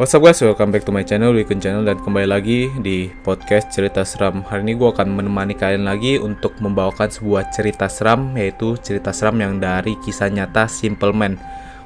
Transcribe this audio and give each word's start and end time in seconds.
What's 0.00 0.16
up 0.16 0.24
guys, 0.24 0.40
welcome 0.40 0.72
back 0.72 0.88
to 0.88 0.92
my 0.94 1.04
channel, 1.04 1.36
Weekend 1.36 1.60
Channel 1.60 1.84
dan 1.84 2.00
kembali 2.00 2.24
lagi 2.24 2.72
di 2.80 3.12
podcast 3.12 3.76
cerita 3.76 4.08
seram. 4.08 4.40
Hari 4.40 4.64
ini 4.64 4.72
gue 4.72 4.88
akan 4.88 5.04
menemani 5.04 5.52
kalian 5.52 5.84
lagi 5.84 6.16
untuk 6.16 6.56
membawakan 6.64 7.12
sebuah 7.12 7.52
cerita 7.52 7.92
seram 7.92 8.32
Yaitu 8.32 8.80
cerita 8.80 9.12
seram 9.12 9.36
yang 9.36 9.60
dari 9.60 9.92
kisah 10.00 10.32
nyata 10.32 10.64
Simple 10.64 11.12
Man. 11.12 11.36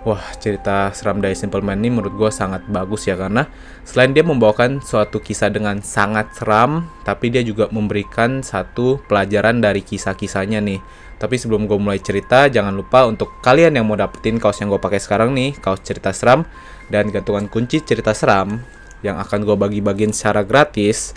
Wah, 0.07 0.23
cerita 0.39 0.95
seram 0.95 1.19
dari 1.19 1.35
Simple 1.35 1.67
Man 1.67 1.83
ini 1.83 1.99
menurut 1.99 2.15
gue 2.15 2.31
sangat 2.31 2.63
bagus 2.71 3.11
ya 3.11 3.19
Karena 3.19 3.43
selain 3.83 4.15
dia 4.15 4.23
membawakan 4.23 4.79
suatu 4.87 5.19
kisah 5.19 5.51
dengan 5.51 5.83
sangat 5.83 6.31
seram 6.39 6.87
Tapi 7.03 7.35
dia 7.35 7.43
juga 7.43 7.67
memberikan 7.75 8.39
satu 8.39 9.03
pelajaran 9.11 9.59
dari 9.59 9.83
kisah-kisahnya 9.83 10.63
nih. 10.63 10.79
Tapi 11.17 11.41
sebelum 11.41 11.65
gue 11.65 11.81
mulai 11.81 11.97
cerita, 11.97 12.45
jangan 12.47 12.77
lupa 12.77 13.09
untuk 13.09 13.41
kalian 13.41 13.73
yang 13.73 13.89
mau 13.89 13.97
dapetin 13.97 14.37
kaos 14.37 14.61
yang 14.61 14.69
gue 14.69 14.77
pakai 14.77 15.01
sekarang 15.01 15.33
nih, 15.33 15.57
kaos 15.57 15.81
cerita 15.81 16.13
seram 16.13 16.45
dan 16.93 17.11
gantungan 17.11 17.51
kunci 17.51 17.83
cerita 17.83 18.15
seram 18.17 18.63
yang 19.05 19.21
akan 19.21 19.45
gue 19.45 19.57
bagi-bagiin 19.57 20.11
secara 20.11 20.43
gratis. 20.43 21.13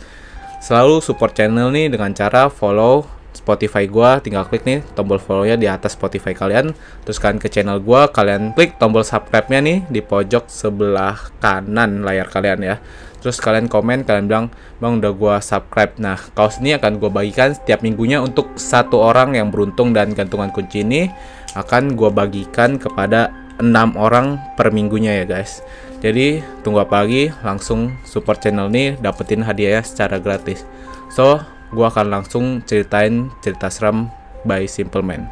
Selalu 0.60 1.00
support 1.00 1.34
channel 1.34 1.72
nih 1.72 1.88
dengan 1.88 2.12
cara 2.12 2.52
follow 2.52 3.08
Spotify 3.32 3.88
gue, 3.88 4.10
tinggal 4.26 4.44
klik 4.50 4.68
nih 4.68 4.84
tombol 4.98 5.22
follow-nya 5.22 5.56
di 5.56 5.70
atas 5.70 5.96
Spotify 5.96 6.36
kalian. 6.36 6.76
Terus 7.08 7.18
kalian 7.22 7.40
ke 7.40 7.48
channel 7.48 7.80
gue, 7.80 8.02
kalian 8.12 8.52
klik 8.52 8.76
tombol 8.76 9.08
subscribe-nya 9.08 9.64
nih 9.64 9.80
di 9.88 10.02
pojok 10.04 10.52
sebelah 10.52 11.32
kanan 11.40 12.04
layar 12.04 12.28
kalian 12.28 12.60
ya 12.62 12.78
terus 13.20 13.38
kalian 13.44 13.68
komen 13.68 14.08
kalian 14.08 14.26
bilang 14.32 14.48
bang 14.80 15.04
udah 15.04 15.14
gua 15.14 15.36
subscribe 15.44 16.00
nah 16.00 16.16
kaos 16.34 16.64
ini 16.64 16.80
akan 16.80 16.98
gua 16.98 17.12
bagikan 17.12 17.52
setiap 17.52 17.84
minggunya 17.84 18.24
untuk 18.24 18.56
satu 18.56 19.00
orang 19.04 19.36
yang 19.36 19.52
beruntung 19.52 19.92
dan 19.92 20.16
gantungan 20.16 20.50
kunci 20.50 20.88
ini 20.88 21.12
akan 21.54 22.00
gua 22.00 22.10
bagikan 22.10 22.80
kepada 22.80 23.32
enam 23.60 23.94
orang 24.00 24.40
per 24.56 24.72
minggunya 24.72 25.24
ya 25.24 25.26
guys. 25.28 25.62
Jadi 26.00 26.40
tunggu 26.64 26.80
apa 26.84 27.04
lagi 27.04 27.28
langsung 27.44 27.92
support 28.08 28.40
channel 28.40 28.72
ini 28.72 28.96
dapetin 28.98 29.44
hadiahnya 29.44 29.84
secara 29.84 30.16
gratis. 30.18 30.64
So 31.12 31.44
gua 31.76 31.92
akan 31.92 32.08
langsung 32.08 32.64
ceritain 32.64 33.28
cerita 33.44 33.68
seram 33.68 34.08
by 34.48 34.64
Simple 34.66 35.04
Man. 35.04 35.28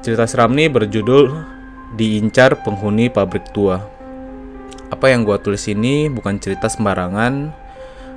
Cerita 0.00 0.24
seram 0.24 0.56
ini 0.56 0.72
berjudul 0.72 1.32
diincar 1.94 2.64
penghuni 2.64 3.12
pabrik 3.12 3.44
tua. 3.52 3.82
Apa 4.86 5.10
yang 5.10 5.26
gue 5.26 5.34
tulis 5.42 5.66
ini 5.66 6.06
bukan 6.06 6.38
cerita 6.38 6.70
sembarangan, 6.70 7.50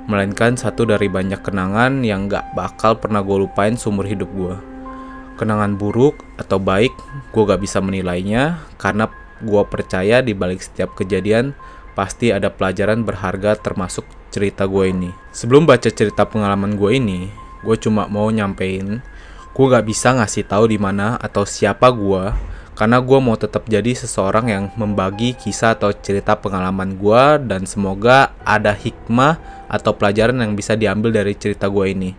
melainkan 0.06 0.54
satu 0.54 0.86
dari 0.86 1.10
banyak 1.10 1.42
kenangan 1.42 2.06
yang 2.06 2.30
gak 2.30 2.54
bakal 2.54 2.94
pernah 2.94 3.26
gue 3.26 3.42
lupain 3.42 3.74
seumur 3.74 4.06
hidup 4.06 4.30
gue. 4.30 4.69
Kenangan 5.40 5.80
buruk 5.80 6.20
atau 6.36 6.60
baik, 6.60 6.92
gue 7.32 7.42
gak 7.48 7.64
bisa 7.64 7.80
menilainya 7.80 8.60
karena 8.76 9.08
gue 9.40 9.62
percaya 9.64 10.20
di 10.20 10.36
balik 10.36 10.60
setiap 10.60 10.92
kejadian 10.92 11.56
pasti 11.96 12.28
ada 12.28 12.52
pelajaran 12.52 13.08
berharga 13.08 13.56
termasuk 13.56 14.04
cerita 14.28 14.68
gue 14.68 14.92
ini. 14.92 15.08
Sebelum 15.32 15.64
baca 15.64 15.88
cerita 15.88 16.28
pengalaman 16.28 16.76
gue 16.76 16.92
ini, 16.92 17.32
gue 17.64 17.76
cuma 17.80 18.04
mau 18.04 18.28
nyampein, 18.28 19.00
gue 19.56 19.66
gak 19.72 19.88
bisa 19.88 20.12
ngasih 20.12 20.44
tahu 20.44 20.68
di 20.68 20.76
mana 20.76 21.16
atau 21.16 21.48
siapa 21.48 21.88
gue, 21.88 22.36
karena 22.76 23.00
gue 23.00 23.18
mau 23.20 23.36
tetap 23.36 23.64
jadi 23.64 23.96
seseorang 23.96 24.46
yang 24.48 24.64
membagi 24.76 25.36
kisah 25.40 25.72
atau 25.72 25.88
cerita 25.92 26.36
pengalaman 26.36 27.00
gue 27.00 27.22
dan 27.48 27.64
semoga 27.64 28.36
ada 28.44 28.76
hikmah 28.76 29.40
atau 29.72 29.96
pelajaran 29.96 30.36
yang 30.36 30.52
bisa 30.52 30.76
diambil 30.76 31.16
dari 31.16 31.32
cerita 31.32 31.64
gue 31.68 31.86
ini. 31.96 32.12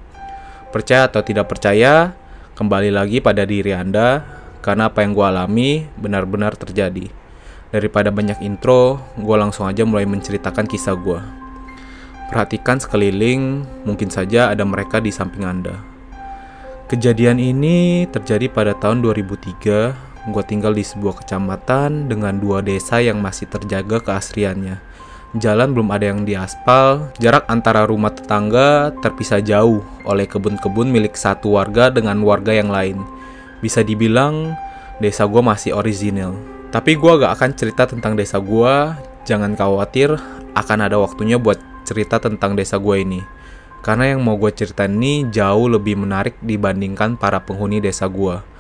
Percaya 0.73 1.09
atau 1.09 1.19
tidak 1.25 1.51
percaya, 1.51 2.13
kembali 2.61 2.93
lagi 2.93 3.17
pada 3.25 3.41
diri 3.41 3.73
Anda 3.73 4.21
karena 4.61 4.93
apa 4.93 5.01
yang 5.01 5.17
gue 5.17 5.25
alami 5.25 5.89
benar-benar 5.97 6.53
terjadi. 6.53 7.09
Daripada 7.73 8.13
banyak 8.13 8.37
intro, 8.45 9.01
gue 9.17 9.33
langsung 9.33 9.65
aja 9.65 9.81
mulai 9.81 10.05
menceritakan 10.05 10.69
kisah 10.69 10.93
gue. 10.93 11.17
Perhatikan 12.29 12.77
sekeliling, 12.77 13.65
mungkin 13.81 14.13
saja 14.13 14.53
ada 14.53 14.61
mereka 14.61 15.01
di 15.01 15.09
samping 15.09 15.41
Anda. 15.41 15.81
Kejadian 16.85 17.41
ini 17.41 18.05
terjadi 18.13 18.45
pada 18.53 18.77
tahun 18.77 19.01
2003 19.01 20.11
Gue 20.21 20.45
tinggal 20.45 20.77
di 20.77 20.85
sebuah 20.85 21.25
kecamatan 21.25 22.05
dengan 22.05 22.37
dua 22.37 22.61
desa 22.61 23.01
yang 23.01 23.17
masih 23.25 23.49
terjaga 23.49 23.97
keasriannya. 24.05 24.77
Jalan 25.31 25.71
belum 25.71 25.95
ada 25.95 26.11
yang 26.11 26.27
diaspal, 26.27 27.07
jarak 27.15 27.47
antara 27.47 27.87
rumah 27.87 28.11
tetangga 28.11 28.91
terpisah 28.99 29.39
jauh 29.39 29.79
oleh 30.03 30.27
kebun-kebun 30.27 30.91
milik 30.91 31.15
satu 31.15 31.55
warga 31.55 31.87
dengan 31.87 32.19
warga 32.27 32.51
yang 32.51 32.67
lain. 32.67 32.99
Bisa 33.63 33.79
dibilang 33.79 34.59
desa 34.99 35.23
gue 35.23 35.39
masih 35.39 35.71
original. 35.71 36.35
Tapi 36.75 36.99
gue 36.99 37.13
gak 37.15 37.31
akan 37.39 37.51
cerita 37.55 37.87
tentang 37.87 38.19
desa 38.19 38.43
gue, 38.43 38.75
jangan 39.23 39.55
khawatir, 39.55 40.19
akan 40.51 40.79
ada 40.83 40.99
waktunya 40.99 41.39
buat 41.39 41.63
cerita 41.87 42.19
tentang 42.19 42.59
desa 42.59 42.75
gue 42.75 42.99
ini. 42.99 43.23
Karena 43.79 44.11
yang 44.11 44.27
mau 44.27 44.35
gue 44.35 44.51
ceritain 44.51 44.91
ini 44.91 45.31
jauh 45.31 45.71
lebih 45.71 45.95
menarik 45.95 46.35
dibandingkan 46.43 47.15
para 47.15 47.39
penghuni 47.39 47.79
desa 47.79 48.03
gue. 48.11 48.50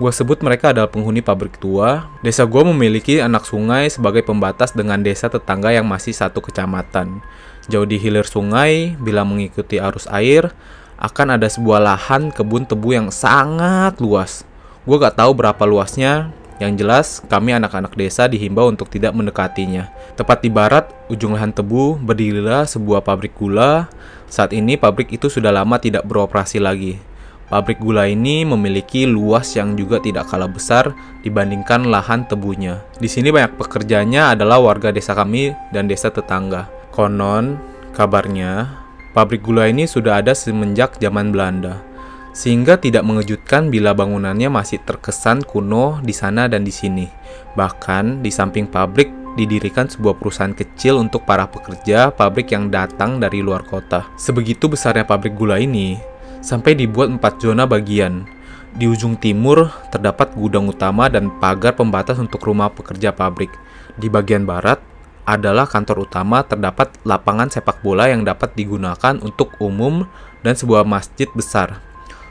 Gue 0.00 0.08
sebut 0.16 0.40
mereka 0.40 0.72
adalah 0.72 0.88
penghuni 0.88 1.20
pabrik 1.20 1.60
tua. 1.60 2.08
Desa 2.24 2.48
gue 2.48 2.64
memiliki 2.64 3.20
anak 3.20 3.44
sungai 3.44 3.92
sebagai 3.92 4.24
pembatas 4.24 4.72
dengan 4.72 4.96
desa 5.04 5.28
tetangga 5.28 5.76
yang 5.76 5.84
masih 5.84 6.16
satu 6.16 6.40
kecamatan. 6.40 7.20
Jauh 7.68 7.84
di 7.84 8.00
hilir 8.00 8.24
sungai, 8.24 8.96
bila 8.96 9.28
mengikuti 9.28 9.76
arus 9.76 10.08
air, 10.08 10.56
akan 10.96 11.36
ada 11.36 11.44
sebuah 11.52 11.84
lahan 11.84 12.32
kebun 12.32 12.64
tebu 12.64 12.96
yang 12.96 13.12
sangat 13.12 14.00
luas. 14.00 14.48
Gue 14.88 14.96
gak 14.96 15.20
tahu 15.20 15.36
berapa 15.36 15.68
luasnya, 15.68 16.32
yang 16.56 16.80
jelas, 16.80 17.20
kami 17.28 17.52
anak-anak 17.52 17.92
desa 17.92 18.24
dihimbau 18.24 18.72
untuk 18.72 18.88
tidak 18.88 19.12
mendekatinya. 19.12 19.92
Tepat 20.16 20.40
di 20.40 20.48
barat, 20.48 20.88
ujung 21.12 21.36
lahan 21.36 21.52
tebu, 21.52 22.00
berdirilah 22.00 22.64
sebuah 22.64 23.04
pabrik 23.04 23.36
gula. 23.36 23.92
Saat 24.32 24.56
ini, 24.56 24.80
pabrik 24.80 25.12
itu 25.12 25.28
sudah 25.28 25.52
lama 25.52 25.76
tidak 25.76 26.08
beroperasi 26.08 26.56
lagi. 26.56 27.09
Pabrik 27.50 27.82
gula 27.82 28.06
ini 28.06 28.46
memiliki 28.46 29.10
luas 29.10 29.58
yang 29.58 29.74
juga 29.74 29.98
tidak 29.98 30.30
kalah 30.30 30.46
besar 30.46 30.94
dibandingkan 31.26 31.90
lahan 31.90 32.22
tebunya. 32.30 32.78
Di 33.02 33.10
sini 33.10 33.34
banyak 33.34 33.58
pekerjanya 33.58 34.38
adalah 34.38 34.62
warga 34.62 34.94
desa 34.94 35.18
kami 35.18 35.50
dan 35.74 35.90
desa 35.90 36.14
tetangga. 36.14 36.70
Konon, 36.94 37.58
kabarnya, 37.90 38.70
pabrik 39.10 39.42
gula 39.42 39.66
ini 39.66 39.90
sudah 39.90 40.22
ada 40.22 40.30
semenjak 40.30 41.02
zaman 41.02 41.34
Belanda. 41.34 41.82
Sehingga 42.30 42.78
tidak 42.78 43.02
mengejutkan 43.02 43.66
bila 43.66 43.98
bangunannya 43.98 44.46
masih 44.46 44.78
terkesan 44.86 45.42
kuno 45.42 45.98
di 46.06 46.14
sana 46.14 46.46
dan 46.46 46.62
di 46.62 46.70
sini. 46.70 47.10
Bahkan 47.58 48.22
di 48.22 48.30
samping 48.30 48.70
pabrik 48.70 49.10
didirikan 49.34 49.90
sebuah 49.90 50.18
perusahaan 50.22 50.54
kecil 50.54 51.02
untuk 51.02 51.26
para 51.26 51.50
pekerja 51.50 52.14
pabrik 52.14 52.54
yang 52.54 52.70
datang 52.70 53.18
dari 53.18 53.42
luar 53.42 53.66
kota. 53.66 54.06
Sebegitu 54.14 54.70
besarnya 54.70 55.02
pabrik 55.02 55.34
gula 55.34 55.58
ini, 55.58 55.98
sampai 56.40 56.76
dibuat 56.76 57.12
empat 57.12 57.40
zona 57.40 57.64
bagian. 57.64 58.24
Di 58.70 58.86
ujung 58.86 59.18
timur 59.18 59.70
terdapat 59.90 60.34
gudang 60.38 60.70
utama 60.70 61.10
dan 61.10 61.28
pagar 61.42 61.74
pembatas 61.74 62.18
untuk 62.22 62.42
rumah 62.46 62.70
pekerja 62.70 63.10
pabrik. 63.10 63.50
Di 63.98 64.06
bagian 64.06 64.46
barat 64.46 64.78
adalah 65.26 65.68
kantor 65.68 66.10
utama 66.10 66.42
terdapat 66.42 66.90
lapangan 67.06 67.50
sepak 67.50 67.82
bola 67.84 68.10
yang 68.10 68.26
dapat 68.26 68.54
digunakan 68.54 69.18
untuk 69.22 69.54
umum 69.62 70.06
dan 70.42 70.54
sebuah 70.56 70.86
masjid 70.86 71.28
besar. 71.30 71.82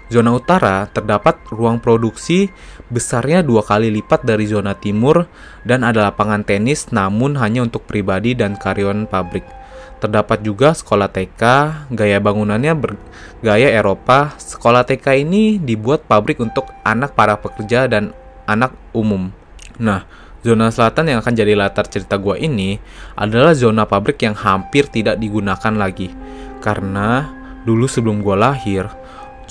Zona 0.09 0.33
utara 0.33 0.89
terdapat 0.89 1.37
ruang 1.53 1.77
produksi 1.77 2.49
besarnya 2.89 3.45
dua 3.45 3.61
kali 3.61 3.93
lipat 3.93 4.25
dari 4.25 4.49
zona 4.49 4.73
timur 4.73 5.29
dan 5.61 5.85
ada 5.85 6.09
lapangan 6.09 6.41
tenis 6.41 6.89
namun 6.89 7.37
hanya 7.37 7.61
untuk 7.61 7.85
pribadi 7.85 8.33
dan 8.33 8.57
karyawan 8.57 9.05
pabrik. 9.05 9.45
Terdapat 9.99 10.39
juga 10.39 10.71
sekolah 10.71 11.11
TK, 11.11 11.43
gaya 11.91 12.23
bangunannya 12.23 12.71
bergaya 12.71 13.67
Eropa. 13.67 14.31
Sekolah 14.39 14.87
TK 14.87 15.27
ini 15.27 15.59
dibuat 15.59 16.07
pabrik 16.07 16.39
untuk 16.39 16.71
anak 16.87 17.19
para 17.19 17.35
pekerja 17.35 17.83
dan 17.91 18.15
anak 18.47 18.71
umum. 18.95 19.27
Nah, 19.75 20.07
zona 20.39 20.71
selatan 20.71 21.11
yang 21.11 21.19
akan 21.19 21.35
jadi 21.35 21.51
latar 21.51 21.83
cerita 21.91 22.15
gua 22.15 22.39
ini 22.39 22.79
adalah 23.19 23.51
zona 23.51 23.83
pabrik 23.83 24.23
yang 24.23 24.39
hampir 24.39 24.87
tidak 24.87 25.19
digunakan 25.19 25.75
lagi. 25.75 26.15
Karena 26.63 27.27
dulu 27.67 27.83
sebelum 27.83 28.23
gua 28.23 28.55
lahir, 28.55 28.87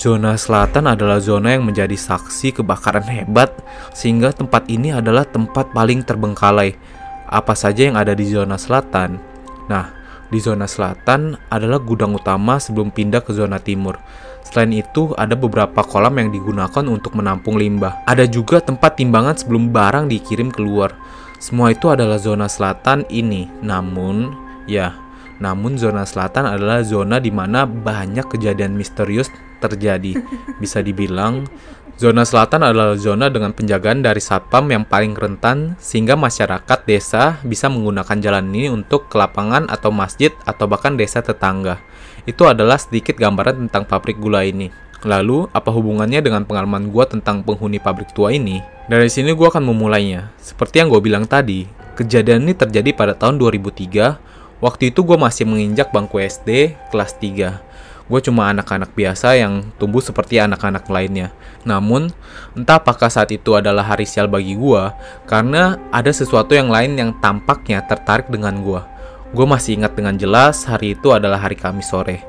zona 0.01 0.33
selatan 0.33 0.89
adalah 0.89 1.21
zona 1.21 1.53
yang 1.53 1.61
menjadi 1.61 1.93
saksi 1.93 2.57
kebakaran 2.57 3.05
hebat 3.05 3.53
sehingga 3.93 4.33
tempat 4.33 4.65
ini 4.65 4.97
adalah 4.97 5.29
tempat 5.29 5.69
paling 5.77 6.01
terbengkalai 6.01 6.73
apa 7.29 7.53
saja 7.53 7.85
yang 7.85 7.93
ada 7.93 8.17
di 8.17 8.25
zona 8.25 8.57
selatan? 8.57 9.21
Nah, 9.69 9.98
di 10.29 10.39
zona 10.41 10.69
selatan 10.69 11.37
adalah 11.49 11.81
gudang 11.81 12.13
utama 12.13 12.61
sebelum 12.61 12.93
pindah 12.93 13.25
ke 13.25 13.33
zona 13.33 13.57
timur. 13.57 13.97
Selain 14.45 14.69
itu, 14.73 15.13
ada 15.13 15.37
beberapa 15.37 15.85
kolam 15.85 16.17
yang 16.17 16.33
digunakan 16.33 16.85
untuk 16.89 17.13
menampung 17.13 17.57
limbah. 17.57 18.01
Ada 18.09 18.25
juga 18.25 18.57
tempat 18.63 18.97
timbangan 18.97 19.37
sebelum 19.37 19.69
barang 19.69 20.09
dikirim 20.09 20.49
keluar. 20.49 20.97
Semua 21.37 21.69
itu 21.69 21.89
adalah 21.89 22.17
zona 22.17 22.49
selatan 22.49 23.05
ini. 23.13 23.45
Namun, 23.61 24.33
ya, 24.65 24.97
namun 25.37 25.77
zona 25.77 26.03
selatan 26.03 26.49
adalah 26.49 26.81
zona 26.81 27.21
di 27.21 27.29
mana 27.29 27.69
banyak 27.69 28.25
kejadian 28.27 28.73
misterius 28.73 29.29
terjadi. 29.59 30.15
Bisa 30.57 30.79
dibilang, 30.79 31.43
zona 31.99 32.23
selatan 32.23 32.63
adalah 32.63 32.95
zona 32.95 33.27
dengan 33.27 33.51
penjagaan 33.51 33.99
dari 33.99 34.23
satpam 34.23 34.71
yang 34.71 34.87
paling 34.87 35.13
rentan 35.13 35.75
sehingga 35.77 36.15
masyarakat 36.15 36.79
desa 36.87 37.43
bisa 37.43 37.67
menggunakan 37.67 38.17
jalan 38.23 38.47
ini 38.55 38.71
untuk 38.71 39.11
ke 39.11 39.19
lapangan 39.19 39.67
atau 39.67 39.91
masjid 39.91 40.31
atau 40.47 40.65
bahkan 40.65 40.95
desa 40.95 41.19
tetangga. 41.19 41.83
Itu 42.23 42.47
adalah 42.47 42.79
sedikit 42.79 43.19
gambaran 43.19 43.67
tentang 43.67 43.83
pabrik 43.83 44.15
gula 44.15 44.47
ini. 44.47 44.71
Lalu, 44.99 45.47
apa 45.55 45.71
hubungannya 45.71 46.19
dengan 46.19 46.43
pengalaman 46.43 46.91
gua 46.91 47.07
tentang 47.07 47.39
penghuni 47.39 47.79
pabrik 47.79 48.11
tua 48.11 48.35
ini? 48.35 48.59
Dari 48.91 49.07
sini 49.07 49.31
gua 49.31 49.47
akan 49.47 49.63
memulainya. 49.63 50.27
Seperti 50.43 50.83
yang 50.83 50.91
gue 50.91 50.99
bilang 50.99 51.23
tadi, 51.23 51.63
kejadian 51.95 52.43
ini 52.43 52.51
terjadi 52.51 52.91
pada 52.91 53.15
tahun 53.15 53.39
2003. 53.39 54.19
Waktu 54.59 54.91
itu 54.91 55.07
gue 55.07 55.15
masih 55.15 55.47
menginjak 55.47 55.95
bangku 55.95 56.19
SD 56.19 56.75
kelas 56.91 57.15
3 57.15 57.68
gue 58.09 58.19
cuma 58.25 58.49
anak-anak 58.49 58.97
biasa 58.97 59.37
yang 59.37 59.69
tumbuh 59.77 60.01
seperti 60.01 60.41
anak-anak 60.41 60.89
lainnya. 60.89 61.29
Namun, 61.61 62.09
entah 62.57 62.81
apakah 62.81 63.07
saat 63.07 63.29
itu 63.29 63.53
adalah 63.53 63.85
hari 63.85 64.09
sial 64.09 64.25
bagi 64.25 64.57
gue, 64.57 64.83
karena 65.29 65.77
ada 65.93 66.09
sesuatu 66.09 66.57
yang 66.57 66.73
lain 66.73 66.97
yang 66.97 67.13
tampaknya 67.21 67.85
tertarik 67.85 68.25
dengan 68.33 68.65
gue. 68.65 68.81
Gue 69.29 69.45
masih 69.45 69.77
ingat 69.77 69.93
dengan 69.93 70.17
jelas 70.17 70.65
hari 70.65 70.97
itu 70.97 71.13
adalah 71.13 71.37
hari 71.37 71.53
Kamis 71.53 71.93
sore. 71.93 72.25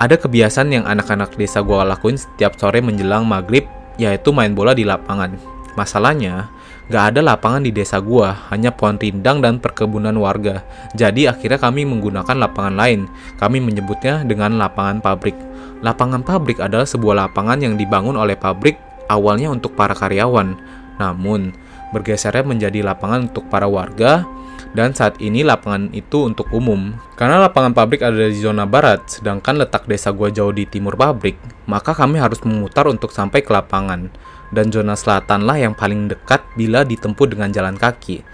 Ada 0.00 0.16
kebiasaan 0.16 0.72
yang 0.72 0.88
anak-anak 0.88 1.36
desa 1.36 1.60
gue 1.60 1.76
lakuin 1.76 2.16
setiap 2.16 2.56
sore 2.56 2.80
menjelang 2.80 3.28
maghrib, 3.28 3.68
yaitu 4.00 4.32
main 4.32 4.56
bola 4.56 4.72
di 4.72 4.88
lapangan. 4.88 5.36
Masalahnya, 5.76 6.48
Gak 6.88 7.12
ada 7.12 7.20
lapangan 7.20 7.60
di 7.60 7.68
desa 7.68 8.00
gua, 8.00 8.48
hanya 8.48 8.72
pohon 8.72 8.96
rindang 8.96 9.44
dan 9.44 9.60
perkebunan 9.60 10.16
warga. 10.16 10.64
Jadi 10.96 11.28
akhirnya 11.28 11.60
kami 11.60 11.84
menggunakan 11.84 12.32
lapangan 12.32 12.80
lain. 12.80 13.04
Kami 13.36 13.60
menyebutnya 13.60 14.24
dengan 14.24 14.56
lapangan 14.56 15.04
pabrik. 15.04 15.36
Lapangan 15.84 16.24
pabrik 16.24 16.64
adalah 16.64 16.88
sebuah 16.88 17.28
lapangan 17.28 17.60
yang 17.60 17.76
dibangun 17.76 18.16
oleh 18.16 18.40
pabrik 18.40 18.80
awalnya 19.12 19.52
untuk 19.52 19.76
para 19.76 19.92
karyawan. 19.92 20.56
Namun, 20.96 21.52
bergesernya 21.92 22.48
menjadi 22.48 22.80
lapangan 22.80 23.28
untuk 23.28 23.44
para 23.52 23.68
warga 23.68 24.24
dan 24.72 24.92
saat 24.92 25.20
ini 25.20 25.44
lapangan 25.44 25.92
itu 25.92 26.24
untuk 26.24 26.48
umum. 26.56 26.96
Karena 27.20 27.40
lapangan 27.48 27.76
pabrik 27.76 28.00
ada 28.00 28.32
di 28.32 28.38
zona 28.40 28.64
barat, 28.64 29.04
sedangkan 29.08 29.60
letak 29.60 29.84
desa 29.84 30.12
gua 30.12 30.32
jauh 30.32 30.52
di 30.52 30.64
timur 30.64 30.96
pabrik, 30.96 31.36
maka 31.68 31.92
kami 31.92 32.16
harus 32.16 32.40
memutar 32.42 32.88
untuk 32.88 33.12
sampai 33.12 33.44
ke 33.44 33.52
lapangan 33.52 34.08
dan 34.50 34.72
zona 34.72 34.96
selatanlah 34.96 35.60
yang 35.60 35.76
paling 35.76 36.08
dekat 36.08 36.40
bila 36.56 36.82
ditempuh 36.82 37.28
dengan 37.28 37.52
jalan 37.52 37.76
kaki. 37.76 38.24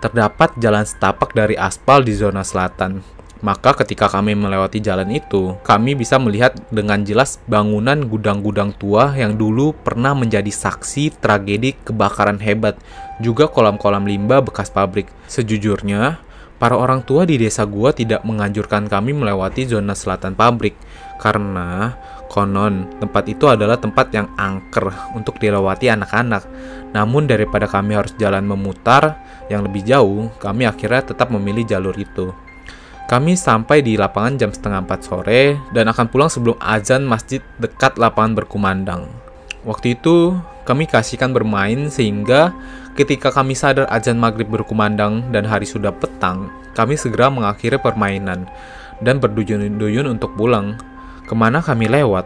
Terdapat 0.00 0.56
jalan 0.56 0.88
setapak 0.88 1.36
dari 1.36 1.58
aspal 1.58 2.00
di 2.00 2.16
zona 2.16 2.40
selatan. 2.40 3.04
Maka 3.38 3.70
ketika 3.70 4.10
kami 4.10 4.34
melewati 4.34 4.82
jalan 4.82 5.14
itu, 5.14 5.54
kami 5.62 5.94
bisa 5.94 6.18
melihat 6.18 6.58
dengan 6.74 7.06
jelas 7.06 7.38
bangunan 7.46 8.02
gudang-gudang 8.02 8.74
tua 8.74 9.14
yang 9.14 9.38
dulu 9.38 9.78
pernah 9.78 10.10
menjadi 10.10 10.50
saksi 10.50 11.22
tragedi 11.22 11.78
kebakaran 11.86 12.42
hebat, 12.42 12.74
juga 13.22 13.46
kolam-kolam 13.46 14.10
limbah 14.10 14.42
bekas 14.42 14.74
pabrik. 14.74 15.06
Sejujurnya, 15.30 16.18
para 16.58 16.74
orang 16.74 17.06
tua 17.06 17.22
di 17.30 17.38
desa 17.38 17.62
gua 17.62 17.94
tidak 17.94 18.26
menganjurkan 18.26 18.90
kami 18.90 19.14
melewati 19.14 19.70
zona 19.70 19.94
selatan 19.94 20.34
pabrik 20.34 20.74
karena 21.22 21.94
konon 22.28 22.86
tempat 23.00 23.24
itu 23.26 23.48
adalah 23.48 23.80
tempat 23.80 24.12
yang 24.12 24.28
angker 24.36 24.92
untuk 25.16 25.40
dilewati 25.40 25.88
anak-anak. 25.88 26.44
Namun 26.92 27.26
daripada 27.26 27.64
kami 27.64 27.96
harus 27.96 28.12
jalan 28.20 28.44
memutar 28.44 29.20
yang 29.48 29.64
lebih 29.64 29.84
jauh, 29.84 30.28
kami 30.38 30.68
akhirnya 30.68 31.12
tetap 31.12 31.32
memilih 31.32 31.64
jalur 31.64 31.96
itu. 31.96 32.30
Kami 33.08 33.40
sampai 33.40 33.80
di 33.80 33.96
lapangan 33.96 34.36
jam 34.36 34.50
setengah 34.52 34.84
empat 34.84 35.00
sore 35.08 35.56
dan 35.72 35.88
akan 35.88 36.12
pulang 36.12 36.28
sebelum 36.28 36.60
azan 36.60 37.08
masjid 37.08 37.40
dekat 37.56 37.96
lapangan 37.96 38.36
berkumandang. 38.36 39.08
Waktu 39.64 39.96
itu 39.96 40.36
kami 40.68 40.84
kasihkan 40.84 41.32
bermain 41.32 41.88
sehingga 41.88 42.52
ketika 43.00 43.32
kami 43.32 43.56
sadar 43.56 43.88
azan 43.88 44.20
maghrib 44.20 44.52
berkumandang 44.52 45.32
dan 45.32 45.48
hari 45.48 45.64
sudah 45.64 45.88
petang, 45.88 46.52
kami 46.76 47.00
segera 47.00 47.32
mengakhiri 47.32 47.80
permainan 47.80 48.44
dan 49.00 49.16
berduyun-duyun 49.24 50.04
untuk 50.04 50.36
pulang. 50.36 50.76
Ke 51.28 51.36
mana 51.36 51.60
kami 51.60 51.92
lewat? 51.92 52.24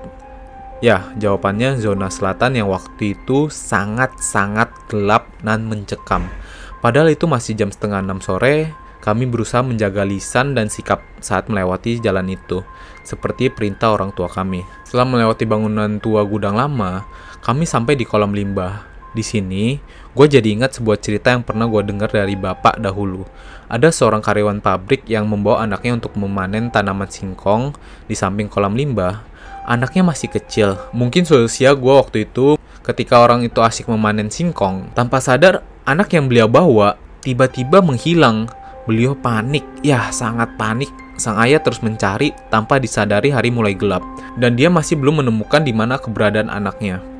Ya, 0.78 1.10
jawabannya 1.18 1.82
zona 1.82 2.06
selatan 2.06 2.54
yang 2.54 2.70
waktu 2.70 3.18
itu 3.18 3.50
sangat-sangat 3.50 4.70
gelap 4.86 5.26
dan 5.42 5.66
mencekam. 5.66 6.30
Padahal 6.78 7.10
itu 7.10 7.26
masih 7.26 7.58
jam 7.58 7.70
setengah 7.70 7.98
enam 7.98 8.22
sore, 8.22 8.70
kami 9.02 9.26
berusaha 9.26 9.66
menjaga 9.66 10.06
lisan 10.06 10.54
dan 10.54 10.70
sikap 10.70 11.02
saat 11.18 11.50
melewati 11.50 11.98
jalan 11.98 12.30
itu, 12.30 12.62
seperti 13.02 13.50
perintah 13.50 13.90
orang 13.90 14.14
tua 14.14 14.30
kami. 14.30 14.62
Setelah 14.86 15.06
melewati 15.06 15.46
bangunan 15.46 15.98
tua 15.98 16.22
gudang 16.22 16.54
lama, 16.54 17.02
kami 17.42 17.66
sampai 17.66 17.98
di 17.98 18.06
kolam 18.06 18.30
limbah. 18.30 18.86
Di 19.12 19.20
sini, 19.20 19.76
gue 20.12 20.26
jadi 20.28 20.48
ingat 20.52 20.76
sebuah 20.76 21.00
cerita 21.00 21.32
yang 21.32 21.40
pernah 21.40 21.64
gue 21.64 21.82
dengar 21.84 22.12
dari 22.12 22.36
bapak 22.36 22.80
dahulu. 22.80 23.24
Ada 23.72 23.88
seorang 23.88 24.20
karyawan 24.20 24.60
pabrik 24.60 25.08
yang 25.08 25.24
membawa 25.24 25.64
anaknya 25.64 25.96
untuk 25.96 26.12
memanen 26.20 26.68
tanaman 26.68 27.08
singkong 27.08 27.72
di 28.04 28.12
samping 28.12 28.52
kolam 28.52 28.76
limbah. 28.76 29.24
Anaknya 29.64 30.02
masih 30.04 30.28
kecil, 30.28 30.76
mungkin 30.92 31.22
seusia 31.24 31.72
gue 31.72 31.94
waktu 31.94 32.28
itu 32.28 32.58
ketika 32.82 33.22
orang 33.22 33.46
itu 33.46 33.62
asik 33.62 33.88
memanen 33.88 34.28
singkong. 34.28 34.90
Tanpa 34.92 35.22
sadar, 35.22 35.62
anak 35.86 36.12
yang 36.12 36.26
beliau 36.28 36.50
bawa 36.50 36.98
tiba-tiba 37.22 37.80
menghilang. 37.80 38.50
Beliau 38.82 39.14
panik, 39.14 39.62
ya 39.86 40.10
sangat 40.10 40.58
panik. 40.58 40.90
Sang 41.14 41.38
ayah 41.38 41.62
terus 41.62 41.78
mencari 41.86 42.34
tanpa 42.50 42.82
disadari 42.82 43.30
hari 43.30 43.54
mulai 43.54 43.78
gelap, 43.78 44.02
dan 44.34 44.58
dia 44.58 44.66
masih 44.66 44.98
belum 44.98 45.22
menemukan 45.22 45.62
di 45.62 45.70
mana 45.70 45.94
keberadaan 45.94 46.50
anaknya. 46.50 47.11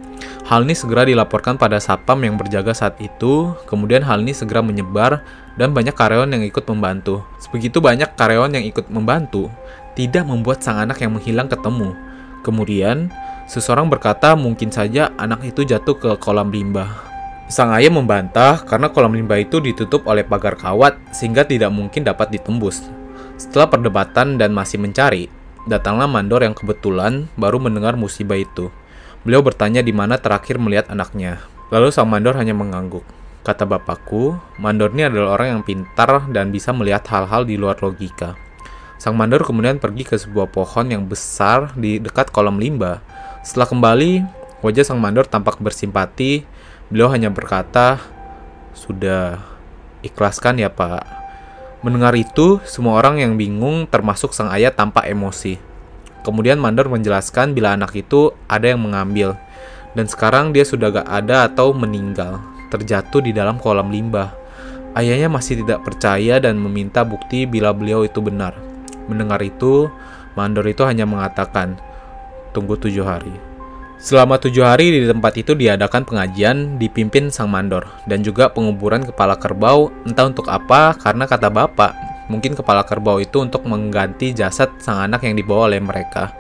Hal 0.43 0.69
ini 0.69 0.77
segera 0.77 1.09
dilaporkan 1.09 1.57
pada 1.57 1.81
satpam 1.81 2.21
yang 2.21 2.37
berjaga 2.37 2.77
saat 2.77 3.01
itu, 3.01 3.57
kemudian 3.65 4.05
hal 4.05 4.21
ini 4.21 4.37
segera 4.37 4.61
menyebar 4.61 5.25
dan 5.57 5.73
banyak 5.73 5.97
karyawan 5.97 6.29
yang 6.29 6.45
ikut 6.45 6.65
membantu. 6.69 7.25
Sebegitu 7.41 7.81
banyak 7.81 8.13
karyawan 8.19 8.53
yang 8.53 8.65
ikut 8.67 8.91
membantu, 8.93 9.49
tidak 9.97 10.29
membuat 10.29 10.61
sang 10.61 10.83
anak 10.83 11.01
yang 11.01 11.17
menghilang 11.17 11.49
ketemu. 11.49 11.97
Kemudian, 12.43 13.09
seseorang 13.47 13.87
berkata 13.87 14.35
mungkin 14.35 14.69
saja 14.75 15.15
anak 15.17 15.47
itu 15.47 15.63
jatuh 15.63 15.97
ke 15.97 16.11
kolam 16.19 16.51
limbah. 16.51 16.91
Sang 17.53 17.71
ayah 17.77 17.93
membantah 17.93 18.65
karena 18.65 18.89
kolam 18.89 19.13
limbah 19.13 19.37
itu 19.37 19.61
ditutup 19.61 20.09
oleh 20.09 20.25
pagar 20.25 20.57
kawat 20.57 20.97
sehingga 21.13 21.45
tidak 21.45 21.69
mungkin 21.69 22.03
dapat 22.03 22.33
ditembus. 22.33 22.89
Setelah 23.37 23.69
perdebatan 23.69 24.41
dan 24.41 24.57
masih 24.57 24.81
mencari, 24.81 25.29
datanglah 25.69 26.09
mandor 26.09 26.43
yang 26.43 26.57
kebetulan 26.57 27.29
baru 27.39 27.61
mendengar 27.61 27.95
musibah 27.95 28.41
itu. 28.41 28.73
Beliau 29.23 29.39
bertanya 29.39 29.87
di 29.87 29.95
mana 29.95 30.19
terakhir 30.19 30.59
melihat 30.59 30.91
anaknya. 30.91 31.47
Lalu 31.71 31.95
sang 31.95 32.11
mandor 32.11 32.35
hanya 32.35 32.59
mengangguk. 32.59 33.07
Kata 33.47 33.63
bapakku, 33.63 34.35
mandor 34.59 34.91
ini 34.95 35.07
adalah 35.07 35.39
orang 35.39 35.59
yang 35.59 35.63
pintar 35.63 36.27
dan 36.35 36.51
bisa 36.51 36.75
melihat 36.75 37.07
hal-hal 37.07 37.47
di 37.47 37.55
luar 37.55 37.79
logika. 37.79 38.35
Sang 38.99 39.15
mandor 39.15 39.47
kemudian 39.47 39.79
pergi 39.79 40.07
ke 40.07 40.19
sebuah 40.19 40.51
pohon 40.51 40.91
yang 40.91 41.07
besar 41.07 41.75
di 41.79 42.03
dekat 42.03 42.35
kolam 42.35 42.59
limbah. 42.59 43.03
Setelah 43.47 43.67
kembali, 43.71 44.13
wajah 44.63 44.87
sang 44.87 44.99
mandor 44.99 45.27
tampak 45.27 45.59
bersimpati. 45.59 46.47
Beliau 46.91 47.11
hanya 47.11 47.31
berkata, 47.31 48.03
"Sudah 48.75 49.43
ikhlaskan 50.07 50.63
ya, 50.63 50.71
Pak." 50.71 51.03
Mendengar 51.83 52.15
itu, 52.15 52.63
semua 52.63 52.99
orang 52.99 53.19
yang 53.23 53.35
bingung 53.35 53.91
termasuk 53.91 54.35
sang 54.35 54.51
ayah 54.55 54.71
tampak 54.71 55.07
emosi. 55.11 55.59
Kemudian 56.23 56.63
Mandor 56.63 56.87
menjelaskan 56.87 57.55
bila 57.55 57.75
anak 57.75 57.99
itu 57.99 58.31
ada 58.47 58.71
yang 58.71 58.83
mengambil, 58.83 59.35
dan 59.99 60.07
sekarang 60.07 60.55
dia 60.55 60.63
sudah 60.63 61.03
gak 61.03 61.09
ada 61.11 61.51
atau 61.51 61.75
meninggal, 61.75 62.39
terjatuh 62.71 63.21
di 63.21 63.35
dalam 63.35 63.59
kolam 63.59 63.91
limbah. 63.91 64.31
Ayahnya 64.95 65.27
masih 65.27 65.65
tidak 65.65 65.83
percaya 65.83 66.39
dan 66.39 66.61
meminta 66.61 67.03
bukti 67.03 67.49
bila 67.49 67.75
beliau 67.75 68.07
itu 68.07 68.23
benar. 68.23 68.55
Mendengar 69.11 69.43
itu, 69.43 69.91
Mandor 70.39 70.65
itu 70.65 70.87
hanya 70.87 71.05
mengatakan, 71.05 71.77
tunggu 72.55 72.79
tujuh 72.79 73.05
hari. 73.05 73.53
Selama 74.03 74.35
tujuh 74.35 74.67
hari 74.67 74.91
di 74.91 75.07
tempat 75.07 75.39
itu 75.39 75.55
diadakan 75.55 76.03
pengajian 76.03 76.75
dipimpin 76.75 77.31
sang 77.31 77.47
mandor 77.55 77.87
dan 78.11 78.27
juga 78.27 78.51
penguburan 78.51 79.07
kepala 79.07 79.39
kerbau 79.39 79.95
entah 80.03 80.27
untuk 80.27 80.51
apa 80.51 80.99
karena 80.99 81.23
kata 81.23 81.47
bapak 81.47 82.12
Mungkin 82.33 82.57
kepala 82.57 82.81
kerbau 82.89 83.21
itu 83.21 83.45
untuk 83.45 83.69
mengganti 83.69 84.33
jasad 84.33 84.73
sang 84.81 85.05
anak 85.05 85.29
yang 85.29 85.37
dibawa 85.37 85.69
oleh 85.69 85.85
mereka. 85.85 86.33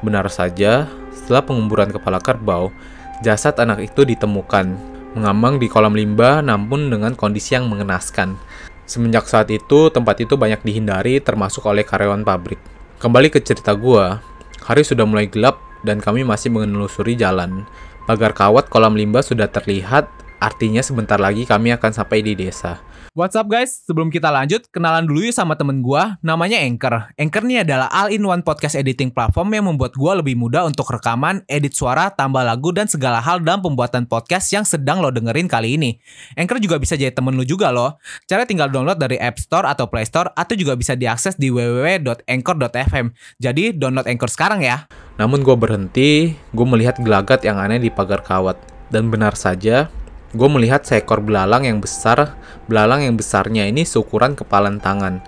Benar 0.00 0.24
saja, 0.32 0.88
setelah 1.12 1.44
penguburan 1.44 1.92
kepala 1.92 2.16
kerbau, 2.16 2.72
jasad 3.20 3.52
anak 3.60 3.92
itu 3.92 4.08
ditemukan, 4.08 4.72
mengambang 5.12 5.60
di 5.60 5.68
kolam 5.68 5.92
limbah 5.92 6.40
namun 6.40 6.88
dengan 6.88 7.12
kondisi 7.12 7.60
yang 7.60 7.68
mengenaskan. 7.68 8.40
Semenjak 8.88 9.28
saat 9.28 9.52
itu, 9.52 9.92
tempat 9.92 10.24
itu 10.24 10.32
banyak 10.40 10.64
dihindari 10.64 11.20
termasuk 11.20 11.68
oleh 11.68 11.84
karyawan 11.84 12.24
pabrik. 12.24 12.60
Kembali 12.96 13.28
ke 13.28 13.44
cerita 13.44 13.76
gua, 13.76 14.24
hari 14.64 14.80
sudah 14.80 15.04
mulai 15.04 15.28
gelap 15.28 15.60
dan 15.84 16.00
kami 16.00 16.24
masih 16.24 16.48
menelusuri 16.48 17.20
jalan. 17.20 17.68
Pagar 18.08 18.32
kawat 18.32 18.72
kolam 18.72 18.96
limbah 18.96 19.20
sudah 19.20 19.48
terlihat, 19.52 20.08
artinya 20.40 20.80
sebentar 20.80 21.20
lagi 21.20 21.44
kami 21.44 21.72
akan 21.76 21.92
sampai 21.92 22.24
di 22.24 22.32
desa. 22.32 22.80
What's 23.14 23.38
up 23.38 23.46
guys? 23.46 23.70
Sebelum 23.86 24.10
kita 24.10 24.26
lanjut, 24.26 24.66
kenalan 24.74 25.06
dulu 25.06 25.22
yuk 25.22 25.30
sama 25.30 25.54
temen 25.54 25.86
gua, 25.86 26.18
namanya 26.18 26.58
Anchor. 26.58 27.14
Anchor 27.14 27.46
ini 27.46 27.62
adalah 27.62 27.86
all-in-one 27.94 28.42
podcast 28.42 28.74
editing 28.74 29.14
platform 29.14 29.54
yang 29.54 29.70
membuat 29.70 29.94
gua 29.94 30.18
lebih 30.18 30.34
mudah 30.34 30.66
untuk 30.66 30.82
rekaman, 30.90 31.46
edit 31.46 31.78
suara, 31.78 32.10
tambah 32.10 32.42
lagu, 32.42 32.74
dan 32.74 32.90
segala 32.90 33.22
hal 33.22 33.38
dalam 33.38 33.62
pembuatan 33.62 34.10
podcast 34.10 34.50
yang 34.50 34.66
sedang 34.66 34.98
lo 34.98 35.14
dengerin 35.14 35.46
kali 35.46 35.78
ini. 35.78 35.94
Anchor 36.34 36.58
juga 36.58 36.74
bisa 36.82 36.98
jadi 36.98 37.14
temen 37.14 37.38
lu 37.38 37.46
juga 37.46 37.70
loh. 37.70 38.02
Cara 38.26 38.50
tinggal 38.50 38.66
download 38.74 38.98
dari 38.98 39.14
App 39.22 39.38
Store 39.38 39.70
atau 39.70 39.86
Play 39.86 40.10
Store, 40.10 40.34
atau 40.34 40.58
juga 40.58 40.74
bisa 40.74 40.98
diakses 40.98 41.38
di 41.38 41.54
www.anchor.fm. 41.54 43.14
Jadi 43.38 43.78
download 43.78 44.10
Anchor 44.10 44.26
sekarang 44.26 44.66
ya. 44.66 44.90
Namun 45.22 45.46
gue 45.46 45.54
berhenti, 45.54 46.34
gue 46.34 46.66
melihat 46.66 46.98
gelagat 46.98 47.46
yang 47.46 47.62
aneh 47.62 47.78
di 47.78 47.94
pagar 47.94 48.26
kawat. 48.26 48.58
Dan 48.90 49.06
benar 49.06 49.38
saja, 49.38 49.86
gue 50.34 50.48
melihat 50.50 50.82
seekor 50.82 51.22
belalang 51.22 51.62
yang 51.62 51.78
besar, 51.78 52.34
belalang 52.66 53.06
yang 53.06 53.14
besarnya 53.14 53.70
ini 53.70 53.86
seukuran 53.86 54.34
kepalan 54.34 54.82
tangan. 54.82 55.22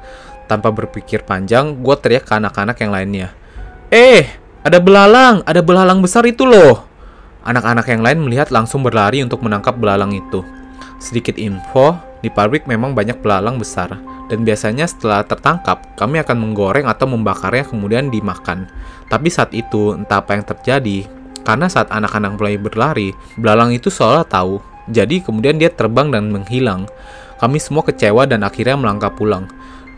Tanpa 0.50 0.74
berpikir 0.74 1.22
panjang, 1.22 1.78
gue 1.78 1.96
teriak 1.98 2.26
ke 2.26 2.34
anak-anak 2.34 2.76
yang 2.82 2.90
lainnya. 2.90 3.28
Eh, 3.90 4.26
ada 4.66 4.82
belalang, 4.82 5.46
ada 5.46 5.62
belalang 5.62 6.02
besar 6.02 6.26
itu 6.26 6.42
loh. 6.42 6.82
Anak-anak 7.46 7.86
yang 7.86 8.02
lain 8.02 8.18
melihat 8.26 8.50
langsung 8.50 8.82
berlari 8.82 9.22
untuk 9.22 9.42
menangkap 9.46 9.78
belalang 9.78 10.10
itu. 10.10 10.42
Sedikit 10.98 11.38
info, 11.38 11.94
di 12.18 12.26
pabrik 12.26 12.66
memang 12.66 12.90
banyak 12.90 13.22
belalang 13.22 13.62
besar, 13.62 13.94
dan 14.26 14.42
biasanya 14.42 14.90
setelah 14.90 15.22
tertangkap, 15.22 15.94
kami 15.94 16.18
akan 16.18 16.34
menggoreng 16.34 16.90
atau 16.90 17.06
membakarnya 17.06 17.62
kemudian 17.62 18.10
dimakan. 18.10 18.66
Tapi 19.06 19.30
saat 19.30 19.54
itu, 19.54 19.94
entah 19.94 20.18
apa 20.18 20.34
yang 20.34 20.42
terjadi, 20.42 21.06
karena 21.46 21.70
saat 21.70 21.86
anak-anak 21.94 22.34
mulai 22.34 22.58
berlari, 22.58 23.14
belalang 23.38 23.70
itu 23.70 23.86
seolah 23.86 24.26
tahu 24.26 24.75
jadi 24.90 25.22
kemudian 25.22 25.58
dia 25.58 25.70
terbang 25.70 26.10
dan 26.14 26.30
menghilang. 26.30 26.86
Kami 27.36 27.60
semua 27.60 27.84
kecewa 27.84 28.24
dan 28.24 28.46
akhirnya 28.46 28.80
melangkah 28.80 29.12
pulang. 29.12 29.44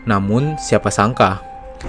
Namun 0.03 0.59
siapa 0.59 0.91
sangka, 0.91 1.39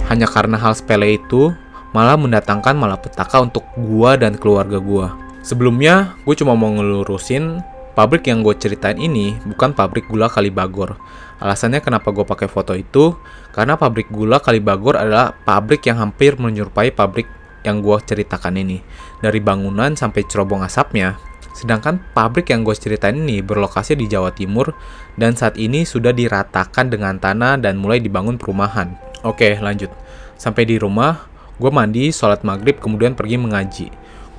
hanya 0.07 0.29
karena 0.29 0.55
hal 0.55 0.71
sepele 0.77 1.19
itu 1.19 1.51
malah 1.91 2.15
mendatangkan 2.15 2.77
malapetaka 2.77 3.43
untuk 3.43 3.67
gua 3.75 4.15
dan 4.15 4.39
keluarga 4.39 4.79
gua. 4.79 5.11
Sebelumnya, 5.41 6.13
gue 6.21 6.37
cuma 6.37 6.53
mau 6.53 6.69
ngelurusin 6.69 7.65
pabrik 7.97 8.29
yang 8.29 8.45
gue 8.45 8.53
ceritain 8.55 8.95
ini 8.95 9.35
bukan 9.41 9.73
pabrik 9.73 10.05
gula 10.05 10.29
Kalibagor. 10.29 11.01
Alasannya 11.41 11.81
kenapa 11.81 12.13
gue 12.13 12.21
pakai 12.21 12.45
foto 12.45 12.77
itu, 12.77 13.17
karena 13.49 13.73
pabrik 13.73 14.13
gula 14.13 14.37
Kalibagor 14.37 15.01
adalah 15.01 15.33
pabrik 15.33 15.81
yang 15.89 15.97
hampir 15.97 16.37
menyerupai 16.37 16.93
pabrik 16.93 17.25
yang 17.65 17.81
gue 17.81 17.97
ceritakan 18.05 18.61
ini. 18.61 18.85
Dari 19.17 19.41
bangunan 19.41 19.97
sampai 19.97 20.29
cerobong 20.29 20.61
asapnya, 20.61 21.17
Sedangkan 21.51 21.99
pabrik 22.15 22.49
yang 22.49 22.63
gue 22.63 22.73
ceritain 22.75 23.15
ini 23.15 23.43
berlokasi 23.43 23.99
di 23.99 24.07
Jawa 24.07 24.31
Timur 24.31 24.71
dan 25.19 25.35
saat 25.35 25.59
ini 25.59 25.83
sudah 25.83 26.15
diratakan 26.15 26.87
dengan 26.87 27.19
tanah 27.19 27.59
dan 27.59 27.75
mulai 27.75 27.99
dibangun 27.99 28.39
perumahan. 28.39 28.95
Oke, 29.21 29.59
lanjut. 29.59 29.91
Sampai 30.39 30.65
di 30.65 30.79
rumah, 30.79 31.27
gue 31.61 31.69
mandi, 31.69 32.09
sholat 32.09 32.41
maghrib, 32.41 32.79
kemudian 32.81 33.13
pergi 33.13 33.37
mengaji. 33.37 33.87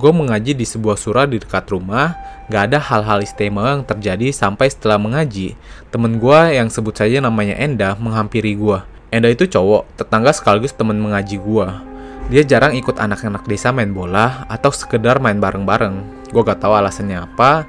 Gue 0.01 0.11
mengaji 0.11 0.59
di 0.59 0.67
sebuah 0.67 0.99
surah 0.99 1.31
di 1.31 1.39
dekat 1.39 1.71
rumah, 1.71 2.19
gak 2.51 2.75
ada 2.75 2.83
hal-hal 2.83 3.23
istimewa 3.23 3.79
yang 3.79 3.87
terjadi 3.87 4.35
sampai 4.35 4.67
setelah 4.67 4.99
mengaji. 4.99 5.55
Temen 5.95 6.19
gue 6.19 6.59
yang 6.59 6.67
sebut 6.67 6.97
saja 6.99 7.23
namanya 7.23 7.55
Enda 7.55 7.95
menghampiri 7.95 8.59
gue. 8.59 8.83
Enda 9.15 9.31
itu 9.31 9.47
cowok, 9.47 10.01
tetangga 10.01 10.35
sekaligus 10.35 10.75
temen 10.75 10.99
mengaji 10.99 11.39
gue. 11.39 11.67
Dia 12.35 12.43
jarang 12.43 12.75
ikut 12.75 12.99
anak-anak 12.99 13.47
desa 13.47 13.71
main 13.71 13.93
bola 13.93 14.49
atau 14.51 14.73
sekedar 14.73 15.21
main 15.21 15.37
bareng-bareng 15.37 16.22
Gue 16.33 16.43
gak 16.43 16.65
tahu 16.65 16.73
alasannya 16.73 17.29
apa, 17.29 17.69